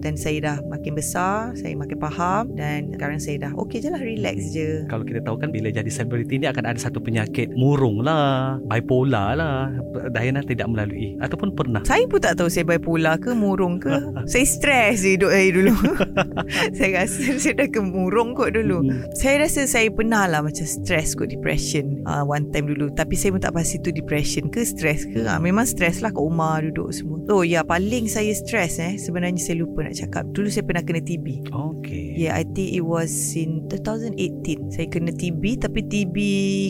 Dan 0.00 0.16
saya 0.16 0.38
dah 0.40 0.56
makin 0.66 0.96
besar 0.96 1.52
Saya 1.54 1.76
makin 1.76 2.00
faham 2.00 2.56
Dan 2.56 2.96
sekarang 2.96 3.20
saya 3.20 3.36
dah 3.48 3.52
Okay 3.54 3.84
je 3.84 3.88
lah 3.92 4.00
relax 4.00 4.56
je 4.56 4.84
Kalau 4.88 5.04
kita 5.04 5.20
tahu 5.22 5.36
kan 5.38 5.52
bila 5.52 5.68
jadi 5.68 5.90
selebriti 5.92 6.40
ni 6.40 6.48
akan 6.48 6.64
ada 6.64 6.80
satu 6.80 6.98
penyakit 6.98 7.52
murung 7.52 8.00
lah, 8.00 8.56
bipolar 8.70 9.36
lah. 9.36 9.68
Diana 10.14 10.40
tidak 10.40 10.70
melalui 10.70 11.18
ataupun 11.20 11.52
pernah. 11.52 11.82
Saya 11.84 12.06
pun 12.06 12.22
tak 12.22 12.38
tahu 12.40 12.48
saya 12.48 12.64
bipolar 12.64 13.20
ke 13.20 13.34
murung 13.34 13.76
ke. 13.82 13.90
saya 14.32 14.46
stres 14.46 15.04
je 15.04 15.18
hidup 15.18 15.30
saya 15.30 15.48
dulu. 15.52 15.74
saya 16.78 16.90
rasa 17.04 17.20
saya 17.36 17.54
dah 17.66 17.68
kemurung 17.68 18.32
kot 18.32 18.56
dulu. 18.56 18.80
Hmm. 18.86 19.04
Saya 19.12 19.44
rasa 19.44 19.66
saya 19.66 19.92
pernah 19.92 20.24
lah 20.30 20.40
macam 20.40 20.64
stres 20.64 21.12
kot 21.12 21.28
depression 21.28 22.00
uh, 22.06 22.24
one 22.24 22.48
time 22.54 22.70
dulu. 22.70 22.88
Tapi 22.94 23.14
saya 23.18 23.34
pun 23.34 23.42
tak 23.42 23.52
pasti 23.52 23.76
tu 23.82 23.90
depression 23.92 24.48
ke 24.48 24.62
stres 24.64 25.04
ke. 25.04 25.26
Uh, 25.26 25.40
memang 25.42 25.66
stres 25.68 26.00
lah 26.00 26.14
kat 26.14 26.22
rumah 26.22 26.62
duduk 26.64 26.94
semua. 26.94 27.18
Oh 27.28 27.42
ya 27.44 27.66
paling 27.66 28.06
saya 28.06 28.32
stres 28.32 28.80
eh. 28.80 28.96
Sebenarnya 28.96 29.42
saya 29.42 29.62
lupa 29.62 29.84
nak 29.84 29.89
cakap. 29.94 30.24
Dulu 30.32 30.48
saya 30.48 30.64
pernah 30.66 30.82
kena 30.84 31.02
TB. 31.02 31.52
Okey. 31.52 32.16
Yeah, 32.16 32.36
I 32.36 32.44
think 32.44 32.74
it 32.74 32.84
was 32.84 33.12
in 33.36 33.66
2018. 33.68 34.74
Saya 34.74 34.86
kena 34.90 35.12
TB 35.14 35.64
tapi 35.64 35.80
TB 35.86 36.16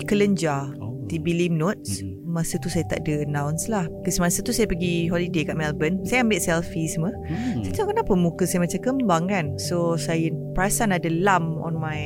kelenjar. 0.07 0.75
Oh. 0.79 0.91
TB 1.11 1.27
lymph 1.27 1.59
nodes. 1.59 1.93
Mm-mm. 2.07 2.23
Masa 2.31 2.63
tu 2.63 2.71
saya 2.71 2.87
tak 2.87 3.03
ada 3.03 3.27
announce 3.27 3.67
lah. 3.67 3.91
Kes 4.07 4.23
masa 4.23 4.39
tu 4.47 4.55
saya 4.55 4.71
pergi 4.71 5.11
holiday 5.11 5.43
kat 5.43 5.59
Melbourne. 5.59 6.07
Saya 6.07 6.23
ambil 6.23 6.39
selfie 6.39 6.87
semua. 6.87 7.11
Hmm. 7.27 7.67
Saya 7.67 7.73
tengok 7.75 7.91
kenapa 7.99 8.13
muka 8.15 8.45
saya 8.47 8.63
macam 8.63 8.79
kembang 8.79 9.25
kan. 9.27 9.47
So 9.59 9.99
saya 9.99 10.31
perasan 10.55 10.95
ada 10.95 11.11
lump 11.11 11.59
on 11.59 11.75
my 11.75 11.99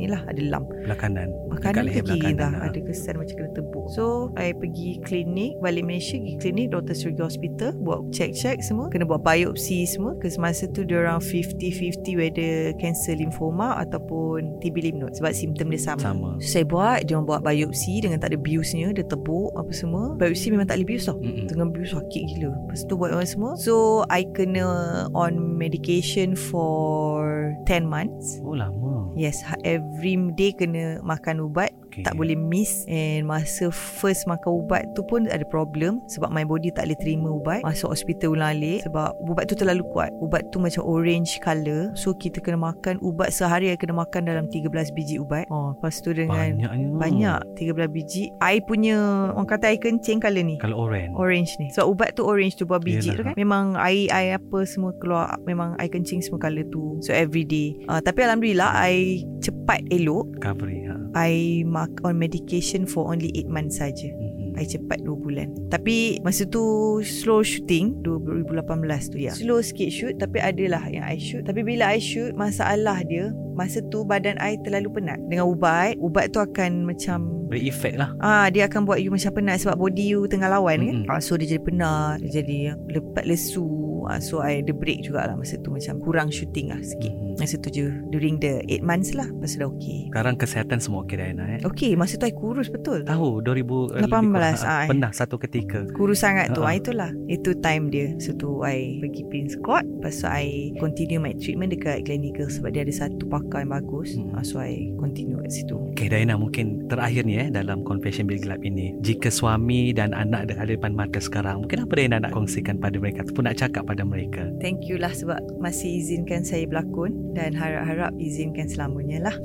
inilah 0.00 0.24
ada 0.24 0.40
lump. 0.40 0.72
Belah 0.72 0.96
kanan. 0.96 1.28
Makanan 1.50 1.90
ke 1.90 2.00
kiri 2.06 2.32
dah 2.38 2.50
ha. 2.50 2.70
Ada 2.70 2.80
kesan 2.80 3.18
macam 3.18 3.34
kena 3.36 3.50
tepuk 3.52 3.86
So 3.90 4.30
I 4.38 4.54
pergi 4.54 5.02
klinik 5.02 5.58
Balik 5.58 5.82
Malaysia 5.82 6.16
Pergi 6.16 6.36
klinik 6.38 6.66
Dr. 6.72 6.94
Surgi 6.94 7.22
Hospital 7.26 7.74
Buat 7.82 8.14
check-check 8.14 8.62
semua 8.62 8.86
Kena 8.88 9.04
buat 9.04 9.20
biopsi 9.20 9.82
semua 9.84 10.14
Ke 10.22 10.30
masa 10.38 10.70
tu 10.70 10.86
Diorang 10.86 11.18
50-50 11.18 12.16
Whether 12.16 12.52
cancer 12.78 13.18
lymphoma 13.18 13.76
Ataupun 13.82 14.62
TB 14.62 14.76
lymph 14.88 14.98
node 15.02 15.14
Sebab 15.18 15.32
simptom 15.34 15.74
dia 15.74 15.80
sama, 15.82 16.00
Sama. 16.00 16.30
So 16.38 16.48
saya 16.48 16.64
buat 16.64 17.04
Diorang 17.04 17.26
buat 17.26 17.42
biopsi 17.42 18.00
Dengan 18.00 18.22
tak 18.22 18.32
ada 18.32 18.38
biusnya 18.38 18.94
Dia 18.94 19.04
tepuk 19.04 19.50
Apa 19.58 19.72
semua 19.74 20.14
Biopsi 20.14 20.54
memang 20.54 20.70
tak 20.70 20.78
boleh 20.80 20.88
bius 20.96 21.10
tau 21.10 21.18
Mm-mm. 21.18 21.50
Tengah 21.50 21.66
bius 21.74 21.92
sakit 21.92 22.22
gila 22.36 22.50
Lepas 22.54 22.86
tu 22.86 22.94
buat 22.94 23.10
orang 23.10 23.28
semua 23.28 23.52
So 23.58 24.06
I 24.08 24.24
kena 24.32 24.66
On 25.12 25.34
medication 25.36 26.38
For 26.38 27.50
10 27.66 27.84
months 27.84 28.38
Oh 28.46 28.54
lama. 28.54 28.99
Yes 29.20 29.44
ha- 29.44 29.60
Every 29.60 30.16
day 30.32 30.56
kena 30.56 31.04
makan 31.04 31.44
ubat 31.44 31.76
Okay. 31.90 32.06
tak 32.06 32.14
boleh 32.14 32.38
miss 32.38 32.86
and 32.86 33.26
masa 33.26 33.66
first 33.74 34.30
makan 34.30 34.62
ubat 34.62 34.86
tu 34.94 35.02
pun 35.02 35.26
ada 35.26 35.42
problem 35.42 35.98
sebab 36.06 36.30
my 36.30 36.46
body 36.46 36.70
tak 36.70 36.86
boleh 36.86 36.98
terima 37.02 37.28
ubat. 37.34 37.60
Masuk 37.66 37.90
hospital 37.90 38.38
ulang-alik 38.38 38.86
sebab 38.86 39.18
ubat 39.26 39.50
tu 39.50 39.58
terlalu 39.58 39.82
kuat. 39.90 40.14
Ubat 40.22 40.46
tu 40.54 40.62
macam 40.62 40.86
orange 40.86 41.42
colour. 41.42 41.90
So 41.98 42.14
kita 42.14 42.38
kena 42.38 42.62
makan 42.62 43.02
ubat 43.02 43.34
sehari 43.34 43.74
I 43.74 43.78
kena 43.78 43.98
makan 43.98 44.30
dalam 44.30 44.46
13 44.46 44.70
biji 44.94 45.18
ubat. 45.18 45.50
Oh, 45.50 45.74
lepas 45.74 45.98
tu 45.98 46.14
dengan 46.14 46.54
Banyaknya. 46.54 46.86
banyak. 46.94 47.40
13 47.58 47.90
biji. 47.90 48.30
I 48.38 48.62
punya 48.62 49.34
orang 49.34 49.50
kata 49.50 49.74
air 49.74 49.82
kencing 49.82 50.22
colour 50.22 50.46
ni. 50.46 50.62
Kalau 50.62 50.86
orange. 50.86 51.10
Orange 51.18 51.58
ni. 51.58 51.74
Sebab 51.74 51.86
ubat 51.90 52.08
tu 52.14 52.22
orange 52.22 52.54
tu 52.54 52.70
Buah 52.70 52.78
biji 52.78 53.18
tu 53.18 53.26
kan. 53.26 53.34
Memang 53.34 53.74
air 53.74 54.06
air 54.14 54.38
apa 54.38 54.62
semua 54.62 54.94
keluar 55.02 55.34
Memang 55.42 55.74
air 55.82 55.90
kencing 55.90 56.22
semua 56.22 56.38
colour 56.38 56.62
tu. 56.70 57.02
So 57.02 57.10
every 57.10 57.42
day 57.42 57.74
uh, 57.90 57.98
Tapi 57.98 58.22
Alhamdulillah 58.22 58.70
I 58.78 59.26
cepat 59.42 59.82
elok. 59.90 60.38
Recovery. 60.38 60.89
I 61.14 61.64
mark 61.66 62.00
on 62.04 62.18
medication 62.18 62.86
For 62.86 63.10
only 63.10 63.30
8 63.34 63.48
months 63.48 63.78
saja. 63.78 64.10
Mm-mm. 64.14 64.29
I 64.58 64.66
cepat 64.66 65.06
2 65.06 65.14
bulan. 65.14 65.48
Tapi 65.70 66.18
Masa 66.26 66.44
tu 66.44 66.98
Slow 67.00 67.40
shooting 67.46 68.02
2018 68.02 69.12
tu 69.14 69.16
ya. 69.16 69.32
Slow 69.32 69.62
sikit 69.62 69.88
shoot 69.88 70.14
Tapi 70.18 70.42
adalah 70.42 70.82
yang 70.90 71.06
I 71.06 71.16
shoot. 71.16 71.46
Tapi 71.46 71.62
bila 71.62 71.94
I 71.94 72.02
shoot 72.02 72.34
Masalah 72.34 73.06
dia 73.06 73.30
Masa 73.54 73.84
tu 73.92 74.02
badan 74.02 74.40
I 74.40 74.58
terlalu 74.66 75.00
penat. 75.00 75.22
Dengan 75.30 75.46
ubat 75.46 75.94
Ubat 76.02 76.34
tu 76.34 76.42
akan 76.42 76.88
macam 76.88 77.46
Beri 77.50 77.70
efek 77.70 77.98
lah. 77.98 78.14
Ah 78.22 78.46
Dia 78.50 78.66
akan 78.66 78.86
buat 78.86 78.98
you 78.98 79.14
macam 79.14 79.30
penat 79.34 79.62
Sebab 79.62 79.78
body 79.78 80.16
you 80.16 80.26
tengah 80.26 80.50
lawan 80.50 80.82
mm-hmm. 80.82 81.10
kan 81.10 81.18
ah, 81.18 81.22
So 81.22 81.38
dia 81.38 81.54
jadi 81.56 81.62
penat 81.62 82.22
Dia 82.26 82.42
jadi 82.42 82.74
lepat 82.90 83.26
lesu. 83.26 84.06
Ah, 84.06 84.18
So 84.18 84.42
I 84.42 84.62
ada 84.62 84.74
break 84.74 85.06
jugalah 85.06 85.34
Masa 85.38 85.58
tu 85.62 85.70
macam 85.70 85.98
Kurang 86.02 86.28
shooting 86.30 86.70
lah 86.74 86.80
sikit. 86.82 87.10
Mm-hmm. 87.10 87.38
Masa 87.38 87.54
tu 87.58 87.68
je 87.70 87.86
During 88.10 88.38
the 88.42 88.62
8 88.66 88.82
months 88.82 89.14
lah 89.14 89.28
Masa 89.38 89.62
dah 89.62 89.68
okay. 89.68 90.08
Sekarang 90.10 90.34
kesihatan 90.38 90.78
semua 90.82 91.02
okay 91.04 91.18
Diana 91.18 91.58
eh? 91.58 91.60
Okay 91.66 91.92
masa 92.00 92.16
tu 92.16 92.24
I 92.24 92.32
kurus 92.32 92.72
betul? 92.72 93.04
Tahu 93.04 93.44
2018 93.44 94.08
18 94.08 94.39
malas 94.40 94.64
ah. 94.64 94.88
Pernah 94.88 95.12
satu 95.12 95.36
ketika. 95.36 95.84
Kurus 95.92 96.24
sangat 96.24 96.56
tu. 96.56 96.64
Uh-huh. 96.64 96.72
Itulah. 96.72 97.12
Itu 97.28 97.52
time 97.60 97.92
dia. 97.92 98.16
So 98.16 98.32
tu 98.32 98.64
I 98.64 98.96
pergi 99.04 99.28
pin 99.28 99.46
squat 99.52 99.84
Lepas 99.84 100.24
tu 100.24 100.26
I 100.26 100.72
Continue 100.80 101.20
my 101.20 101.36
treatment 101.36 101.76
Dekat 101.76 102.08
clinical 102.08 102.48
Sebab 102.48 102.72
dia 102.72 102.88
ada 102.88 102.94
satu 102.94 103.28
pakar 103.28 103.68
yang 103.68 103.76
bagus. 103.76 104.16
Hmm. 104.16 104.40
So 104.40 104.64
I 104.64 104.88
continue 104.96 105.36
kat 105.44 105.52
situ. 105.52 105.76
Okay 105.94 106.08
Diana 106.08 106.40
mungkin 106.40 106.88
Terakhir 106.88 107.28
ni 107.28 107.36
eh 107.36 107.48
Dalam 107.52 107.84
confession 107.84 108.24
bil 108.24 108.40
gelap 108.40 108.64
ini. 108.64 108.96
Jika 109.04 109.28
suami 109.28 109.92
dan 109.92 110.16
anak 110.16 110.48
Ada 110.56 110.72
di 110.72 110.80
depan 110.80 110.96
mata 110.96 111.20
sekarang 111.20 111.68
Mungkin 111.68 111.84
apa 111.84 111.92
Diana 111.92 112.16
nak 112.24 112.32
kongsikan 112.32 112.80
Pada 112.80 112.96
mereka 112.96 113.28
Ataupun 113.28 113.44
nak 113.44 113.60
cakap 113.60 113.84
pada 113.84 114.02
mereka? 114.02 114.48
Thank 114.64 114.88
you 114.88 114.96
lah 114.96 115.12
Sebab 115.12 115.60
masih 115.60 116.00
izinkan 116.00 116.42
saya 116.42 116.64
berlakon 116.64 117.36
Dan 117.36 117.52
harap-harap 117.52 118.16
Izinkan 118.16 118.72
selamanya 118.72 119.30
lah. 119.30 119.36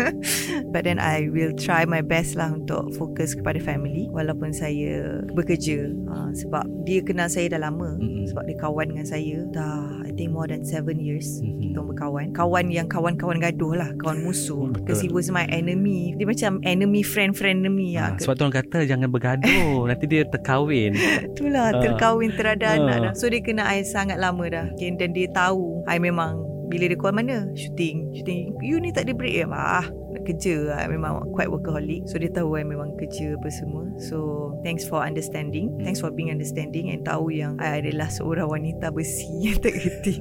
But 0.72 0.88
then 0.88 0.96
I 0.96 1.28
will 1.28 1.52
try 1.52 1.84
my 1.84 2.00
best 2.00 2.38
lah 2.38 2.54
Untuk 2.54 2.94
fokus 2.96 3.36
kepada 3.36 3.60
family 3.60 4.08
walaupun 4.22 4.54
saya 4.54 5.20
bekerja. 5.30 5.90
Ha, 6.08 6.30
sebab 6.32 6.62
dia 6.82 7.02
kenal 7.02 7.26
saya 7.26 7.50
dah 7.50 7.66
lama. 7.66 7.98
Mm-mm. 7.98 8.24
Sebab 8.24 8.46
dia 8.46 8.56
kawan 8.56 8.94
dengan 8.94 9.04
saya 9.04 9.42
dah 9.50 10.02
I 10.02 10.14
think 10.14 10.30
more 10.30 10.46
than 10.46 10.62
7 10.62 10.96
years. 10.96 11.42
Mhm. 11.42 11.58
Kita 11.68 11.82
berkawan. 11.82 12.30
Kawan 12.30 12.70
yang 12.70 12.86
kawan-kawan 12.86 13.36
gaduh 13.36 13.74
lah. 13.74 13.90
Kawan 13.98 14.22
musuh. 14.22 14.70
Because 14.70 15.02
he 15.02 15.10
was 15.10 15.28
my 15.28 15.44
enemy. 15.50 16.14
Dia 16.14 16.24
macam 16.24 16.62
enemy 16.62 17.02
friend-friend 17.02 17.64
enemy 17.64 17.94
Ha, 17.94 18.14
lah. 18.14 18.22
sebab 18.22 18.34
tu 18.34 18.42
orang 18.42 18.56
kata 18.58 18.78
jangan 18.84 19.08
bergaduh 19.08 19.84
Nanti 19.90 20.04
dia 20.06 20.22
terkahwin 20.24 20.94
Itulah 21.26 21.74
Ah. 21.74 21.80
terkahwin 21.82 22.30
terada 22.32 22.64
Ah. 22.64 22.78
anak 22.78 22.96
dah. 23.02 23.12
So 23.12 23.26
dia 23.28 23.42
kenal 23.42 23.66
I 23.66 23.82
sangat 23.82 24.16
lama 24.16 24.44
dah. 24.46 24.66
Okay, 24.72 24.94
dan 24.94 25.12
dia 25.12 25.26
tahu 25.30 25.82
I 25.84 25.98
memang 25.98 26.38
bila 26.66 26.88
dia 26.88 26.96
call 26.96 27.12
mana 27.12 27.52
shooting 27.52 28.08
shooting 28.16 28.56
you 28.64 28.80
ni 28.80 28.88
tak 28.88 29.04
ada 29.04 29.12
break 29.12 29.36
ya 29.36 29.44
ah 29.52 29.84
kerja 30.24 30.74
I 30.74 30.88
memang 30.88 31.30
quite 31.30 31.48
workaholic. 31.48 32.06
So 32.08 32.16
dia 32.16 32.30
tahu 32.30 32.56
I 32.56 32.64
memang 32.64 32.94
kerja 32.96 33.36
apa 33.36 33.48
semua. 33.50 33.86
So 33.98 34.50
thanks 34.62 34.82
for 34.82 35.02
understanding. 35.02 35.76
Thanks 35.82 36.00
for 36.00 36.10
being 36.10 36.30
understanding 36.30 36.90
and 36.90 37.02
tahu 37.02 37.30
yang 37.30 37.58
I 37.62 37.82
adalah 37.82 38.08
seorang 38.08 38.48
wanita 38.48 38.90
besi 38.90 39.28
yang 39.46 39.58
tak 39.58 39.74
kerti 39.76 40.14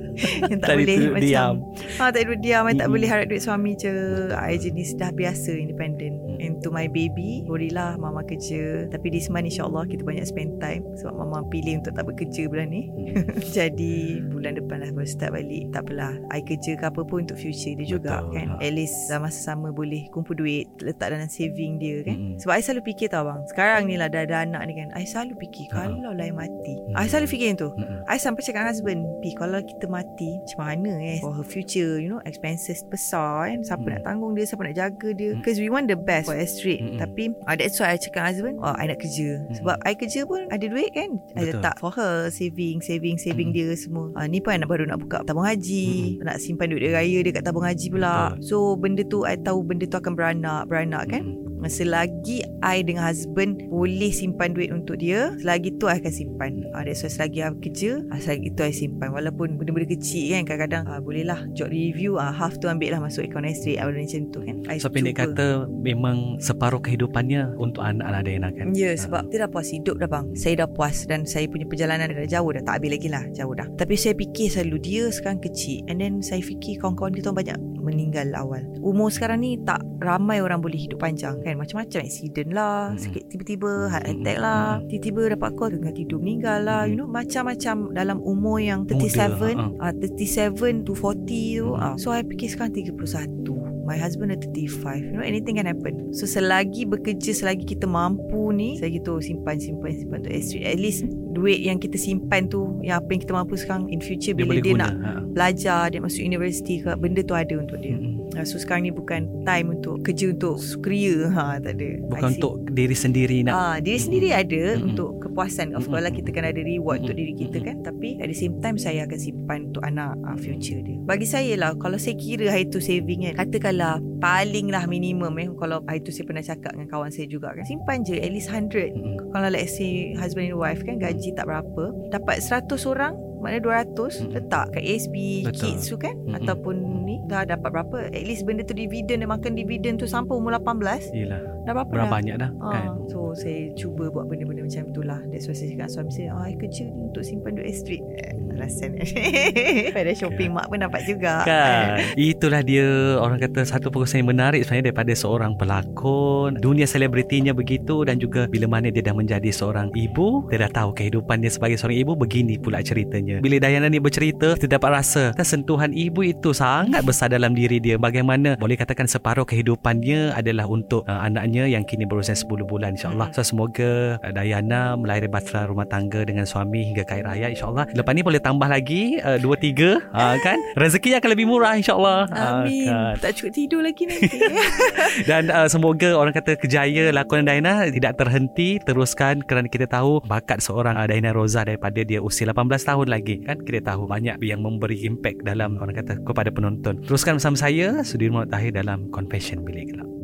yang 0.48 0.60
tak, 0.60 0.74
Tak 0.74 0.76
boleh 0.78 0.98
macam 1.10 1.24
diam. 1.24 1.56
ha, 1.98 2.04
tak 2.10 2.22
duduk 2.28 2.40
diam. 2.42 2.64
I 2.68 2.74
tak 2.76 2.90
boleh 2.90 3.08
harap 3.10 3.26
duit 3.28 3.42
suami 3.42 3.74
je. 3.76 3.94
I 4.34 4.56
jenis 4.56 4.96
dah 4.96 5.12
biasa 5.12 5.56
independent. 5.56 6.20
And 6.42 6.58
to 6.66 6.74
my 6.74 6.90
baby 6.90 7.46
Alhamdulillah 7.46 7.98
mama 7.98 8.22
kerja. 8.24 8.88
Tapi 8.90 9.08
this 9.14 9.30
month 9.30 9.46
insyaAllah 9.48 9.86
kita 9.86 10.02
banyak 10.02 10.26
spend 10.26 10.58
time 10.58 10.82
sebab 10.98 11.14
mama 11.14 11.46
pilih 11.48 11.82
untuk 11.82 11.94
tak 11.94 12.06
bekerja 12.08 12.48
bulan 12.48 12.70
ni. 12.70 12.90
Jadi 13.58 14.24
bulan 14.32 14.56
depan 14.56 14.82
lah 14.82 14.90
baru 14.94 15.06
start 15.06 15.36
balik. 15.36 15.70
Tak 15.76 15.86
apalah. 15.86 16.16
I 16.32 16.42
kerja 16.42 16.78
ke 16.78 16.86
apa 16.88 17.02
pun 17.04 17.26
untuk 17.26 17.38
future 17.38 17.76
dia 17.76 17.86
juga 17.86 18.24
Betul, 18.24 18.34
kan. 18.34 18.48
ha. 18.56 18.64
at 18.64 18.72
least 18.74 18.96
masa 19.12 19.52
sama 19.52 19.70
boleh 19.70 19.91
kumpul 20.08 20.34
duit 20.34 20.70
letak 20.80 21.12
dalam 21.12 21.28
saving 21.28 21.76
dia 21.76 22.00
kan 22.02 22.16
Mm-mm. 22.16 22.38
sebab 22.38 22.54
I 22.54 22.62
selalu 22.62 22.84
fikir 22.88 23.08
tau 23.10 23.24
bang 23.24 23.42
sekarang 23.46 23.82
ni 23.86 23.96
lah 23.96 24.08
dah 24.08 24.22
ada 24.22 24.44
anak 24.44 24.62
ni 24.66 24.74
kan 24.76 24.88
I 24.94 25.04
selalu 25.04 25.36
fikir 25.38 25.68
Ha. 25.68 25.88
kalau 25.88 26.12
lah 26.12 26.24
I 26.24 26.32
mati 26.32 26.74
Mm. 26.82 26.94
I 26.94 27.06
selalu 27.06 27.28
fikir 27.28 27.48
yang 27.48 27.58
tu 27.58 27.70
Mm-mm. 27.72 28.04
I 28.06 28.18
sampai 28.18 28.42
cakap 28.42 28.60
dengan 28.60 28.70
husband 28.70 29.00
Pi 29.20 29.30
kalau 29.34 29.60
kita 29.60 29.86
mati 29.86 30.30
Macam 30.38 30.60
mana 30.62 30.92
eh 31.00 31.20
For 31.20 31.32
her 31.32 31.44
future 31.44 31.98
You 31.98 32.10
know 32.10 32.22
expenses 32.24 32.84
besar 32.84 33.48
kan 33.48 33.62
Siapa 33.62 33.82
Hmm. 33.82 33.94
nak 33.94 34.04
tanggung 34.04 34.32
dia 34.34 34.44
Siapa 34.44 34.62
nak 34.62 34.76
jaga 34.76 35.10
dia 35.12 35.32
Hmm. 35.32 35.40
Because 35.40 35.58
we 35.58 35.68
want 35.68 35.88
the 35.88 35.96
best 35.96 36.28
For 36.28 36.36
Astrid 36.36 36.80
Hmm. 36.82 36.98
Tapi 36.98 37.24
uh, 37.40 37.56
That's 37.56 37.78
why 37.78 37.92
I 37.92 37.98
cakap 37.98 38.14
dengan 38.18 38.28
husband 38.28 38.56
Oh 38.60 38.74
I 38.74 38.86
nak 38.86 39.00
kerja 39.00 39.30
Hmm. 39.40 39.54
Sebab 39.54 39.76
I 39.80 39.94
kerja 39.94 40.20
pun 40.24 40.42
Ada 40.46 40.66
duit 40.66 40.90
kan 40.92 41.10
I 41.34 41.42
letak 41.46 41.76
for 41.78 41.92
her 41.92 42.14
Saving 42.30 42.80
Saving 42.80 43.16
Saving 43.16 43.50
Hmm. 43.50 43.56
dia 43.56 43.68
semua 43.74 44.06
uh, 44.12 44.26
Ni 44.26 44.38
pun 44.38 44.52
anak 44.54 44.68
baru 44.68 44.84
nak 44.86 45.00
buka 45.00 45.24
Tabung 45.24 45.46
haji 45.46 46.20
Nak 46.20 46.38
simpan 46.38 46.68
duit 46.68 46.82
dia 46.82 46.94
raya 46.94 47.20
Dekat 47.22 47.42
tabung 47.42 47.64
haji 47.64 47.88
pula 47.88 48.34
Betul. 48.34 48.44
So 48.44 48.56
benda 48.74 49.02
tu 49.04 49.24
I 49.24 49.38
tahu 49.38 49.64
benda 49.64 49.81
tu 49.88 49.98
akan 49.98 50.14
beranak 50.14 50.70
Beranak 50.70 51.10
kan 51.10 51.41
Selagi 51.70 52.42
I 52.62 52.82
dengan 52.82 53.06
husband 53.10 53.70
Boleh 53.70 54.10
simpan 54.10 54.54
duit 54.54 54.74
untuk 54.74 54.98
dia 54.98 55.34
Selagi 55.38 55.78
tu 55.78 55.86
I 55.90 56.02
akan 56.02 56.14
simpan. 56.14 56.52
Uh, 56.74 56.82
That's 56.86 57.04
why 57.06 57.12
selagi 57.12 57.40
I 57.44 57.50
kerja 57.58 57.92
uh, 58.10 58.20
Selagi 58.22 58.50
tu 58.58 58.62
I 58.66 58.74
simpan. 58.74 59.14
Walaupun 59.14 59.58
benda-benda 59.60 59.90
kecil 59.90 60.34
kan 60.38 60.44
Kadang-kadang 60.48 60.84
uh, 60.90 61.02
Boleh 61.04 61.26
lah 61.28 61.44
Job 61.54 61.70
review 61.70 62.18
uh, 62.18 62.32
Half 62.34 62.58
tu 62.64 62.72
ambil 62.72 62.98
lah 62.98 63.00
Masuk 63.04 63.28
account 63.28 63.50
estate 63.50 63.78
uh, 63.78 63.90
Benda 63.90 64.02
macam 64.06 64.22
tu 64.32 64.40
kan. 64.42 64.56
I 64.72 64.78
So 64.80 64.90
pendek 64.90 65.18
kata 65.20 65.68
Memang 65.70 66.40
separuh 66.42 66.80
kehidupannya 66.80 67.58
Untuk 67.58 67.84
anak 67.84 68.08
lah 68.08 68.22
Diana 68.24 68.50
kan? 68.54 68.72
Ya 68.72 68.92
yeah, 68.92 68.94
sebab 68.96 69.28
Kita 69.30 69.46
dah 69.46 69.50
puas 69.52 69.68
hidup 69.70 69.96
dah 70.00 70.10
bang. 70.10 70.26
Saya 70.38 70.66
dah 70.66 70.70
puas 70.70 71.06
Dan 71.10 71.28
saya 71.28 71.46
punya 71.52 71.66
perjalanan 71.68 72.08
dah 72.10 72.30
jauh 72.30 72.50
dah 72.54 72.64
Tak 72.64 72.74
habis 72.80 72.90
lagi 72.96 73.10
lah 73.10 73.24
Jauh 73.36 73.54
dah. 73.58 73.68
Tapi 73.76 73.94
saya 74.00 74.14
fikir 74.16 74.48
selalu 74.54 74.78
Dia 74.80 75.04
sekarang 75.12 75.44
kecil 75.44 75.84
And 75.90 76.00
then 76.00 76.14
saya 76.24 76.40
fikir 76.40 76.80
Kawan-kawan 76.80 77.12
dia 77.18 77.24
tu 77.26 77.34
banyak 77.34 77.60
Meninggal 77.82 78.30
awal. 78.38 78.62
Umur 78.86 79.10
sekarang 79.10 79.42
ni 79.42 79.58
Tak 79.66 79.82
ramai 80.06 80.38
orang 80.38 80.62
boleh 80.62 80.78
hidup 80.78 81.02
panjang 81.02 81.42
Kan 81.42 81.51
macam-macam 81.58 82.00
accident 82.04 82.50
lah 82.52 82.92
Mm-mm. 82.92 83.02
Sikit 83.02 83.24
tiba-tiba 83.32 83.92
Heart 83.92 84.06
attack 84.08 84.38
lah. 84.40 84.64
Mm-mm. 84.80 84.88
Tiba-tiba 84.92 85.22
dapat 85.36 85.50
call 85.56 85.70
Tengah 85.76 85.94
tidur 85.96 86.20
meninggal 86.22 86.60
lah. 86.64 86.82
You 86.88 86.96
know 87.00 87.10
macam-macam 87.10 87.96
Dalam 87.96 88.18
umur 88.24 88.58
yang 88.62 88.86
Muda, 88.86 89.00
37 89.00 89.58
ha, 89.58 89.90
uh, 89.90 89.94
37 89.96 90.88
to 90.88 90.94
40 90.94 90.96
tu 90.96 91.68
Mm-mm. 91.72 91.78
uh, 91.78 91.96
So 91.98 92.12
I 92.12 92.24
fikir 92.24 92.48
sekarang 92.52 92.74
31 92.76 93.82
My 93.82 93.98
husband 93.98 94.32
dah 94.32 94.40
35 94.40 95.04
You 95.04 95.14
know 95.20 95.26
anything 95.26 95.58
can 95.58 95.68
happen. 95.68 96.14
So 96.14 96.30
selagi 96.30 96.88
bekerja 96.88 97.34
Selagi 97.34 97.66
kita 97.66 97.90
mampu 97.90 98.54
ni 98.54 98.78
Selagi 98.78 99.02
tu 99.02 99.18
simpan 99.20 99.58
Simpan 99.58 99.92
simpan 99.98 100.22
estate 100.30 100.64
At 100.64 100.80
least 100.80 101.10
Duit 101.32 101.64
yang 101.64 101.82
kita 101.82 101.98
simpan 101.98 102.48
tu 102.48 102.80
Yang 102.86 103.04
apa 103.04 103.10
yang 103.12 103.22
kita 103.24 103.34
mampu 103.34 103.54
sekarang 103.58 103.90
In 103.90 104.00
future 104.00 104.36
Dia 104.38 104.46
Bila 104.46 104.60
boleh 104.60 104.64
dia, 104.64 104.74
guna 104.76 104.80
nak 104.86 104.94
ha. 105.02 105.10
belajar 105.26 105.82
Dia 105.90 106.00
masuk 106.00 106.22
universiti 106.24 106.84
ke 106.84 106.94
Benda 107.00 107.26
tu 107.26 107.34
ada 107.34 107.56
untuk 107.58 107.80
dia. 107.82 107.98
Mm-mm. 107.98 108.11
Uh, 108.34 108.46
So 108.46 108.58
sekarang 108.58 108.88
ni 108.88 108.94
bukan 108.94 109.44
Time 109.44 109.76
untuk 109.76 110.02
Kerja 110.02 110.32
untuk 110.32 110.58
Sukaria 110.58 111.30
ha, 111.32 111.58
Tak 111.58 111.76
ada 111.76 111.90
Bukan 112.08 112.30
untuk 112.36 112.54
diri 112.72 112.96
sendiri 112.96 113.44
nak 113.44 113.54
Ah, 113.54 113.76
diri 113.78 114.00
sendiri 114.00 114.32
ada 114.32 114.80
Mm-mm. 114.80 114.88
untuk 114.92 115.20
kepuasan. 115.22 115.76
Of 115.76 115.92
course 115.92 116.04
lah 116.04 116.12
kita 116.12 116.32
kan 116.32 116.48
ada 116.48 116.60
reward 116.64 117.04
untuk 117.04 117.20
Mm-mm. 117.20 117.22
diri 117.22 117.34
kita 117.36 117.58
kan. 117.60 117.84
Tapi 117.84 118.20
at 118.24 118.32
the 118.32 118.36
same 118.36 118.58
time 118.64 118.80
saya 118.80 119.04
akan 119.04 119.20
simpan 119.20 119.60
untuk 119.70 119.84
anak 119.84 120.16
ah, 120.24 120.40
future 120.40 120.80
dia. 120.80 120.96
Bagi 121.04 121.28
saya 121.28 121.54
lah 121.60 121.72
kalau 121.76 122.00
saya 122.00 122.16
kira 122.16 122.48
hari 122.48 122.72
tu 122.72 122.80
saving 122.80 123.28
kan. 123.28 123.44
Katakanlah 123.44 124.00
paling 124.24 124.72
lah 124.72 124.88
minimum 124.88 125.36
eh. 125.38 125.52
Kalau 125.60 125.84
hari 125.84 126.00
tu 126.00 126.16
saya 126.16 126.26
pernah 126.26 126.42
cakap 126.42 126.72
dengan 126.74 126.88
kawan 126.88 127.12
saya 127.12 127.28
juga 127.28 127.52
kan. 127.52 127.68
Simpan 127.68 128.08
je 128.08 128.16
at 128.18 128.32
least 128.32 128.48
100. 128.48 128.72
Mm-mm. 128.96 129.32
Kalau 129.32 129.48
let's 129.52 129.76
say 129.76 130.16
husband 130.16 130.48
and 130.48 130.60
wife 130.60 130.80
kan 130.84 130.96
gaji 130.96 131.36
tak 131.36 131.48
berapa. 131.48 131.92
Dapat 132.08 132.40
100 132.40 132.72
orang 132.88 133.14
maknanya 133.42 133.84
200 133.84 133.98
Mm-mm. 133.98 134.32
letak 134.38 134.66
kat 134.72 134.84
ASB 134.86 135.16
Betul. 135.44 135.60
kids 135.60 135.84
tu 135.90 135.98
kan 135.98 136.16
Mm-mm. 136.16 136.38
ataupun 136.40 136.76
dah 137.26 137.44
dapat 137.44 137.70
berapa? 137.70 137.98
At 138.10 138.24
least 138.24 138.44
benda 138.44 138.62
tu 138.62 138.74
dividen 138.74 139.22
dia 139.22 139.30
makan 139.30 139.54
dividen 139.54 139.96
tu 139.96 140.06
sampai 140.06 140.34
umur 140.34 140.56
18 140.56 141.12
Yelah. 141.12 141.42
Dah 141.62 141.74
berapa 141.74 141.90
Berapa 141.90 142.08
dah? 142.08 142.14
banyak 142.14 142.36
dah 142.38 142.50
kan? 142.58 142.86
Ah, 142.90 142.98
so 143.06 143.32
saya 143.34 143.70
cuba 143.74 144.10
buat 144.10 144.26
benda-benda 144.26 144.66
macam 144.66 144.90
itulah. 144.90 145.20
That's 145.30 145.46
why 145.46 145.54
saya 145.54 145.70
cakap 145.72 145.88
suami 145.90 146.12
saya, 146.12 146.30
ah, 146.34 146.46
I 146.46 146.56
kerja 146.56 146.86
ni 146.86 147.02
untuk 147.06 147.22
simpan 147.22 147.54
duit 147.54 147.70
Astrid. 147.70 148.02
Eh, 148.18 148.34
Alasan 148.52 149.00
Pada 149.96 150.12
shopping 150.12 150.52
mak 150.52 150.68
pun 150.68 150.84
dapat 150.84 151.02
juga. 151.08 151.42
Kan? 151.44 152.04
Itulah 152.14 152.62
dia. 152.62 153.16
Orang 153.18 153.40
kata 153.40 153.64
Satu 153.64 153.88
perkongsian 153.88 154.22
yang 154.22 154.36
menarik 154.36 154.62
Sebenarnya 154.62 154.92
daripada 154.92 155.14
seorang 155.16 155.56
pelakon. 155.56 156.60
Dunia 156.60 156.84
selebritinya 156.84 157.56
begitu 157.56 158.04
Dan 158.04 158.20
juga 158.20 158.46
Bila 158.46 158.68
mana 158.68 158.92
dia 158.92 159.00
dah 159.00 159.16
menjadi 159.16 159.50
seorang 159.50 159.90
ibu 159.96 160.46
Dia 160.52 160.68
dah 160.68 160.84
tahu 160.84 160.94
kehidupan 160.94 161.40
dia 161.40 161.50
Sebagai 161.50 161.80
seorang 161.80 161.98
ibu. 161.98 162.12
Begini 162.14 162.60
pula 162.60 162.84
ceritanya. 162.84 163.40
Bila 163.40 163.58
Dayana 163.58 163.88
ni 163.88 163.98
bercerita 163.98 164.54
Kita 164.54 164.78
dapat 164.78 165.00
rasa 165.00 165.32
kan, 165.34 165.48
Sentuhan 165.48 165.96
ibu 165.96 166.22
itu 166.22 166.52
Sangat 166.52 167.02
besar 167.12 167.28
dalam 167.28 167.52
diri 167.52 167.84
dia. 167.84 168.00
Bagaimana? 168.00 168.56
Boleh 168.56 168.80
katakan 168.80 169.06
separuh 169.06 169.44
kehidupannya 169.44 170.32
Adalah 170.32 170.66
untuk 170.72 171.04
uh, 171.06 171.22
anaknya 171.28 171.68
Yang 171.68 171.94
kini 171.94 172.08
berusia 172.08 172.34
10 172.34 172.64
bulan 172.64 172.96
InsyaAllah. 172.96 173.36
So 173.36 173.44
semoga 173.44 174.16
uh, 174.24 174.32
Dayana 174.32 174.96
Melahirkan 174.96 175.32
bahtera 175.36 175.68
rumah 175.68 175.86
tangga 175.86 176.24
Dengan 176.24 176.48
suami 176.48 176.88
Hingga 176.88 177.04
kaya 177.04 177.28
raya 177.28 177.52
InsyaAllah. 177.52 177.92
Lepas 177.92 178.14
ni 178.16 178.22
boleh 178.24 178.40
tambah 178.40 178.72
lagi 178.72 179.20
uh, 179.20 179.36
Dua 179.38 179.60
tiga 179.60 180.00
uh, 180.16 180.40
Kan? 180.40 180.58
Rezekinya 180.82 181.20
akan 181.20 181.30
lebih 181.36 181.46
murah 181.52 181.76
InsyaAllah. 181.76 182.20
Ah, 182.32 182.64
Amin. 182.64 182.88
kan. 182.88 183.20
Tak 183.20 183.32
cukup 183.38 183.52
tidur 183.52 183.82
lagi 183.84 184.08
nanti. 184.08 184.40
Dan 185.30 185.52
uh, 185.52 185.68
semoga 185.68 186.16
orang 186.16 186.32
kata 186.32 186.56
kejaya 186.56 187.12
lakonan 187.12 187.46
Daina 187.50 187.90
tidak 187.92 188.16
terhenti 188.16 188.80
teruskan. 188.82 189.44
Kerana 189.44 189.68
kita 189.68 189.90
tahu 189.90 190.24
bakat 190.24 190.64
seorang 190.64 190.96
uh, 190.96 191.06
Daina 191.10 191.36
Roza 191.36 191.68
daripada 191.68 192.00
dia 192.06 192.24
usia 192.24 192.48
18 192.48 192.72
tahun 192.88 193.08
lagi 193.12 193.44
kan? 193.44 193.60
Kita 193.60 193.94
tahu 193.94 194.08
banyak 194.08 194.40
yang 194.42 194.64
memberi 194.64 195.04
impact 195.04 195.44
dalam 195.44 195.76
orang 195.82 195.98
kata 195.98 196.22
kepada 196.24 196.50
penonton. 196.54 197.01
Teruskan 197.02 197.42
bersama 197.42 197.58
saya 197.58 198.06
Sudirman 198.06 198.46
Tahir 198.46 198.78
dalam 198.78 199.10
Confession 199.10 199.66
Bilik 199.66 199.90
Gelap. 199.90 200.21